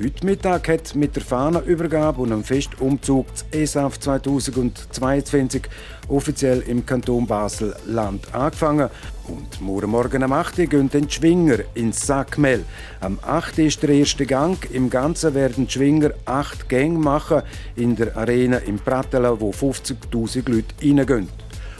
Heute 0.00 0.26
Mittag 0.26 0.68
hat 0.68 0.94
mit 0.94 1.16
der 1.16 1.24
Fahnenübergabe 1.24 2.22
und 2.22 2.30
dem 2.30 2.44
Festumzug 2.44 3.26
das 3.32 3.44
ESAF 3.50 3.98
2022 3.98 5.62
offiziell 6.06 6.60
im 6.60 6.86
Kanton 6.86 7.26
Basel-Land 7.26 8.32
angefangen. 8.32 8.90
Und 9.26 9.60
morgen 9.60 9.90
Morgen 9.90 10.22
am 10.22 10.32
8. 10.32 10.56
Uhr 10.60 10.66
gehen 10.66 10.88
die 10.88 11.10
Schwinger 11.10 11.58
ins 11.74 12.06
Sackmel. 12.06 12.64
Am 13.00 13.18
8. 13.22 13.58
Uhr 13.58 13.64
ist 13.64 13.82
der 13.82 13.90
erste 13.90 14.24
Gang. 14.24 14.56
Im 14.70 14.88
Ganzen 14.88 15.34
werden 15.34 15.66
die 15.66 15.72
Schwinger 15.72 16.12
acht 16.26 16.68
Gänge 16.68 17.00
machen 17.00 17.42
in 17.74 17.96
der 17.96 18.16
Arena 18.16 18.58
im 18.58 18.78
Pratela, 18.78 19.40
wo 19.40 19.50
50.000 19.50 20.48
Leute 20.48 20.74
reingehen. 20.80 21.28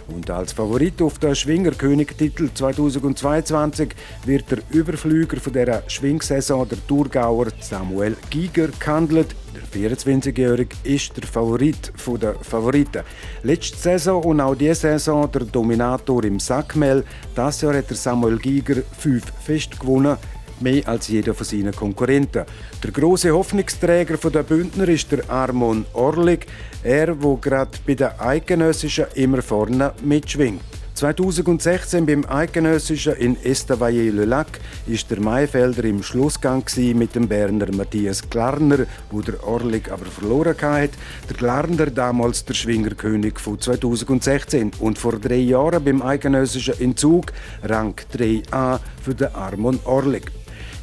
Und 0.08 0.30
als 0.30 0.52
Favorit 0.52 1.02
auf 1.02 1.18
den 1.18 1.34
Schwingerkönig-Titel 1.34 2.48
2022 2.54 3.94
wird 4.24 4.50
der 4.50 4.58
Überflüger 4.70 5.38
von 5.38 5.52
dieser 5.52 5.82
Schwingsaison, 5.86 6.68
der 6.68 6.78
Thurgauer 6.86 7.48
Samuel 7.60 8.16
Giger, 8.30 8.68
gehandelt. 8.80 9.36
Der 9.54 9.96
24-Jährige 9.96 10.76
ist 10.82 11.16
der 11.16 11.24
Favorit 11.24 11.92
der 12.20 12.34
Favoriten. 12.36 13.02
Letzte 13.42 13.76
Saison 13.76 14.22
und 14.24 14.40
auch 14.40 14.54
diese 14.54 14.74
Saison 14.74 15.30
der 15.30 15.42
Dominator 15.42 16.24
im 16.24 16.40
Sackmel. 16.40 17.04
Das 17.34 17.60
Jahr 17.60 17.76
hat 17.76 17.88
Samuel 17.88 18.38
Giger 18.38 18.82
fünf 18.98 19.24
Fest 19.44 19.78
gewonnen 19.78 20.16
mehr 20.60 20.86
als 20.88 21.08
jeder 21.08 21.34
von 21.34 21.46
seinen 21.46 21.74
Konkurrenten. 21.74 22.44
Der 22.82 22.90
große 22.90 23.30
Hoffnungsträger 23.30 24.16
der 24.30 24.42
Bündner 24.42 24.88
ist 24.88 25.10
der 25.12 25.28
Armon 25.30 25.84
Orlik, 25.92 26.46
er, 26.82 27.22
wo 27.22 27.36
gerade 27.36 27.78
bei 27.86 27.94
der 27.94 28.20
Eidgenössischen 28.20 29.06
immer 29.14 29.42
vorne 29.42 29.92
mitschwingt. 30.02 30.62
2016 30.98 32.06
beim 32.06 32.24
Eidgenössischen 32.28 33.14
in 33.14 33.36
Estavayer-le-Lac 33.44 34.58
ist 34.88 35.08
der 35.12 35.20
Maifelder 35.20 35.84
im 35.84 36.02
Schlussgang 36.02 36.64
mit 36.94 37.14
dem 37.14 37.28
Berner 37.28 37.72
Matthias 37.72 38.28
Glarner, 38.28 38.84
wo 39.12 39.20
der 39.20 39.46
Orlik 39.46 39.92
aber 39.92 40.06
verloren 40.06 40.56
hat. 40.60 40.90
Der 41.30 41.36
Glarner 41.36 41.86
damals 41.86 42.44
der 42.44 42.54
Schwingerkönig 42.54 43.38
von 43.38 43.60
2016 43.60 44.72
und 44.80 44.98
vor 44.98 45.20
drei 45.20 45.36
Jahren 45.36 45.84
beim 45.84 46.02
Eidgenössischen 46.02 46.74
in 46.80 46.96
Zug 46.96 47.32
Rang 47.62 47.94
3a 48.12 48.80
für 49.00 49.14
den 49.14 49.32
Armon 49.36 49.78
Orlik. 49.84 50.32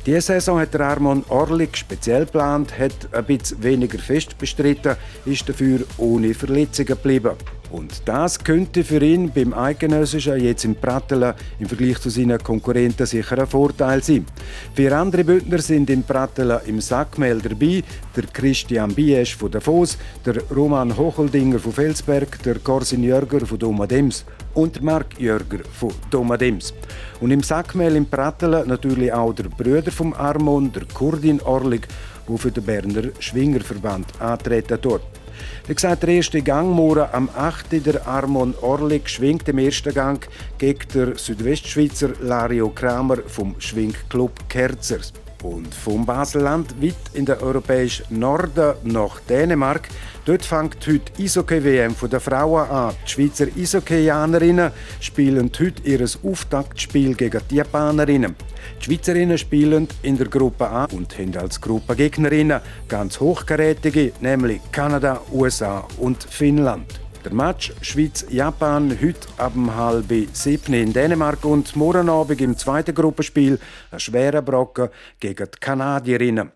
Diese 0.06 0.22
Saison 0.22 0.60
hat 0.60 0.72
der 0.72 0.82
Armon 0.82 1.26
Orlik 1.30 1.76
speziell 1.76 2.26
geplant, 2.26 2.78
hat 2.78 2.94
ein 3.12 3.26
bisschen 3.26 3.64
weniger 3.64 3.98
fest 3.98 4.38
bestritten, 4.38 4.96
ist 5.26 5.50
dafür 5.50 5.80
ohne 5.98 6.36
Verletzungen 6.36 6.86
geblieben. 6.86 7.32
Und 7.72 8.02
das 8.06 8.44
könnte 8.44 8.84
für 8.84 9.04
ihn 9.04 9.32
beim 9.32 9.54
Eidgenössischen 9.54 10.40
jetzt 10.40 10.66
im 10.66 10.76
Pratteln 10.76 11.34
im 11.60 11.68
Vergleich 11.68 12.00
zu 12.00 12.10
seinen 12.10 12.42
Konkurrenten 12.42 13.06
sicher 13.06 13.40
ein 13.40 13.48
Vorteil 13.48 14.04
sein. 14.04 14.26
Vier 14.74 14.98
andere 14.98 15.24
Bündner 15.24 15.60
sind 15.60 15.90
im 15.90 16.04
Pratteln 16.04 16.60
im 16.68 16.80
Sackmehl 16.80 17.42
dabei, 17.42 17.84
der 18.16 18.24
Christian 18.32 18.94
Biesch 18.94 19.36
von 19.36 19.52
Davos, 19.52 19.98
der 20.26 20.42
Roman 20.56 20.96
Hocheldinger 20.96 21.60
von 21.60 21.74
Felsberg, 21.74 22.42
der 22.44 22.60
Corsin 22.60 23.04
Jörger 23.04 23.46
von 23.46 23.60
Domadems 23.60 24.26
und 24.54 24.82
Mark 24.82 25.20
Jörger 25.20 25.60
von 25.74 25.92
Domadems. 26.10 26.74
Und 27.20 27.32
im 27.32 27.44
Sackmehl 27.44 27.96
im 27.96 28.06
Pratteln 28.06 28.68
natürlich 28.68 29.12
auch 29.12 29.34
der 29.34 29.50
Brüder 29.50 29.92
vom 29.92 30.14
Armon, 30.14 30.72
der 30.72 30.84
Kurdin 30.94 31.42
Orlig, 31.42 31.88
der 32.28 32.38
für 32.38 32.52
den 32.52 32.64
Berner 32.64 33.10
Schwingerverband 33.20 34.22
antreten 34.22 34.78
dort. 34.82 35.25
Wie 35.68 35.74
gesagt, 35.74 36.04
der 36.04 36.10
erste 36.10 36.42
Gang 36.42 36.70
morgen 36.70 37.08
am 37.12 37.30
8. 37.36 37.86
Der 37.86 38.08
Armon 38.08 38.54
Orlik 38.62 39.10
schwingt 39.10 39.48
im 39.50 39.58
ersten 39.58 39.94
Gang 39.94 40.28
gegen 40.58 40.88
den 40.94 41.18
Südwestschweizer 41.18 42.10
Lario 42.22 42.70
Kramer 42.70 43.18
vom 43.28 43.56
Schwingclub 43.60 44.48
Kerzers. 44.50 45.14
Und 45.44 45.74
vom 45.74 46.06
Baselland 46.06 46.82
weit 46.82 46.96
in 47.14 47.26
den 47.26 47.40
europäischen 47.40 48.20
Norden 48.20 48.74
nach 48.84 49.20
Dänemark. 49.22 49.90
Dort 50.26 50.44
fängt 50.44 50.88
heute 50.88 51.12
Eishockey-WM 51.20 51.96
der 52.12 52.20
Frauen 52.20 52.68
an. 52.68 52.96
Die 53.06 53.12
Schweizer 53.12 53.46
Eishockeyanerinnen 53.56 54.72
spielen 55.00 55.52
heute 55.60 55.84
ihr 55.84 56.04
Auftaktspiel 56.24 57.14
gegen 57.14 57.42
die 57.52 57.58
Japanerinnen. 57.58 58.36
Die 58.80 58.86
Schweizerinnen 58.86 59.38
spielen 59.38 59.88
in 60.02 60.18
der 60.18 60.28
Gruppe 60.28 60.68
A 60.68 60.86
und 60.86 61.16
haben 61.20 61.38
als 61.38 61.62
Gruppengegnerinnen 61.62 62.60
ganz 62.88 63.20
hochkarätige, 63.20 64.14
nämlich 64.20 64.62
Kanada, 64.72 65.22
USA 65.32 65.88
und 66.00 66.24
Finnland. 66.24 67.00
Der 67.24 67.34
Match 67.34 67.72
Schweiz-Japan 67.82 68.98
heute 69.00 69.28
ab 69.38 69.54
halb 69.76 70.12
sieben 70.34 70.74
in 70.74 70.92
Dänemark 70.92 71.46
und 71.46 71.76
morgen 71.76 72.10
Abend 72.10 72.42
im 72.42 72.58
zweiten 72.58 72.96
Gruppenspiel 72.96 73.60
ein 73.92 74.00
schwerer 74.00 74.42
Brocken 74.42 74.90
gegen 75.20 75.46
die 75.54 75.60
Kanadierinnen. 75.60 76.52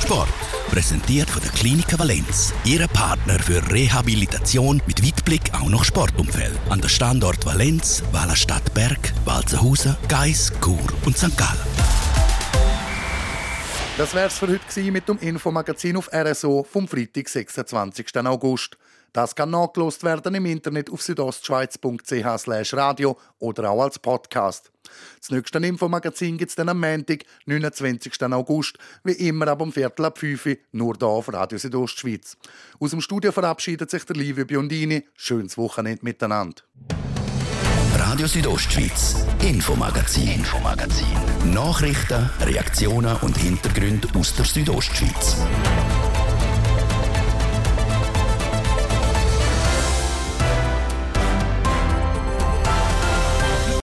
Sport. 0.00 0.49
Präsentiert 0.70 1.28
von 1.28 1.42
der 1.42 1.50
Klinik 1.50 1.98
Valenz. 1.98 2.54
Ihre 2.64 2.86
Partner 2.86 3.40
für 3.40 3.60
Rehabilitation 3.72 4.80
mit 4.86 5.04
Weitblick 5.04 5.52
auch 5.52 5.68
noch 5.68 5.82
Sportumfeld. 5.82 6.56
An 6.68 6.80
der 6.80 6.88
Standort 6.88 7.44
Valenz, 7.44 8.04
Wallerstadt 8.12 8.72
Berg, 8.72 9.12
Walzenhausen, 9.24 9.96
Geis, 10.06 10.52
Chur 10.62 10.78
und 11.04 11.18
St. 11.18 11.36
Gallen. 11.36 11.58
Das 13.98 14.14
wär's 14.14 14.38
für 14.38 14.46
heute 14.46 14.92
mit 14.92 15.08
dem 15.08 15.18
Infomagazin 15.18 15.96
auf 15.96 16.08
RSO 16.14 16.62
vom 16.62 16.86
Freitag, 16.86 17.28
26. 17.28 18.16
August. 18.24 18.78
Das 19.12 19.34
kann 19.34 19.50
nachgelost 19.50 20.04
werden 20.04 20.34
im 20.34 20.46
Internet 20.46 20.90
auf 20.90 21.02
südostschweiz.ch 21.02 22.48
radio 22.74 23.18
oder 23.38 23.70
auch 23.70 23.82
als 23.82 23.98
Podcast. 23.98 24.70
Das 25.20 25.30
nächste 25.30 25.58
Infomagazin 25.58 26.38
gibt 26.38 26.50
es 26.50 26.56
dann 26.56 26.68
am 26.68 26.80
Montag, 26.80 27.24
29. 27.46 28.22
August, 28.32 28.78
wie 29.04 29.12
immer 29.12 29.48
ab 29.48 29.60
um 29.60 29.72
Viertel 29.72 30.04
ab 30.04 30.18
5 30.18 30.46
Uhr, 30.46 30.56
nur 30.72 30.94
hier 30.98 31.08
auf 31.08 31.32
Radio 31.32 31.58
Südostschweiz. 31.58 32.36
Aus 32.78 32.90
dem 32.90 33.00
Studio 33.00 33.32
verabschiedet 33.32 33.90
sich 33.90 34.04
der 34.04 34.16
Livio 34.16 34.44
Biondini. 34.44 35.06
Schönes 35.14 35.56
Wochenende 35.56 36.04
miteinander. 36.04 36.62
Radio 37.96 38.26
Südostschweiz, 38.26 39.24
Infomagazin, 39.40 40.28
Infomagazin. 40.28 41.06
Nachrichten, 41.52 42.30
Reaktionen 42.40 43.16
und 43.18 43.36
Hintergründe 43.36 44.08
aus 44.18 44.34
der 44.34 44.44
Südostschweiz. 44.46 45.36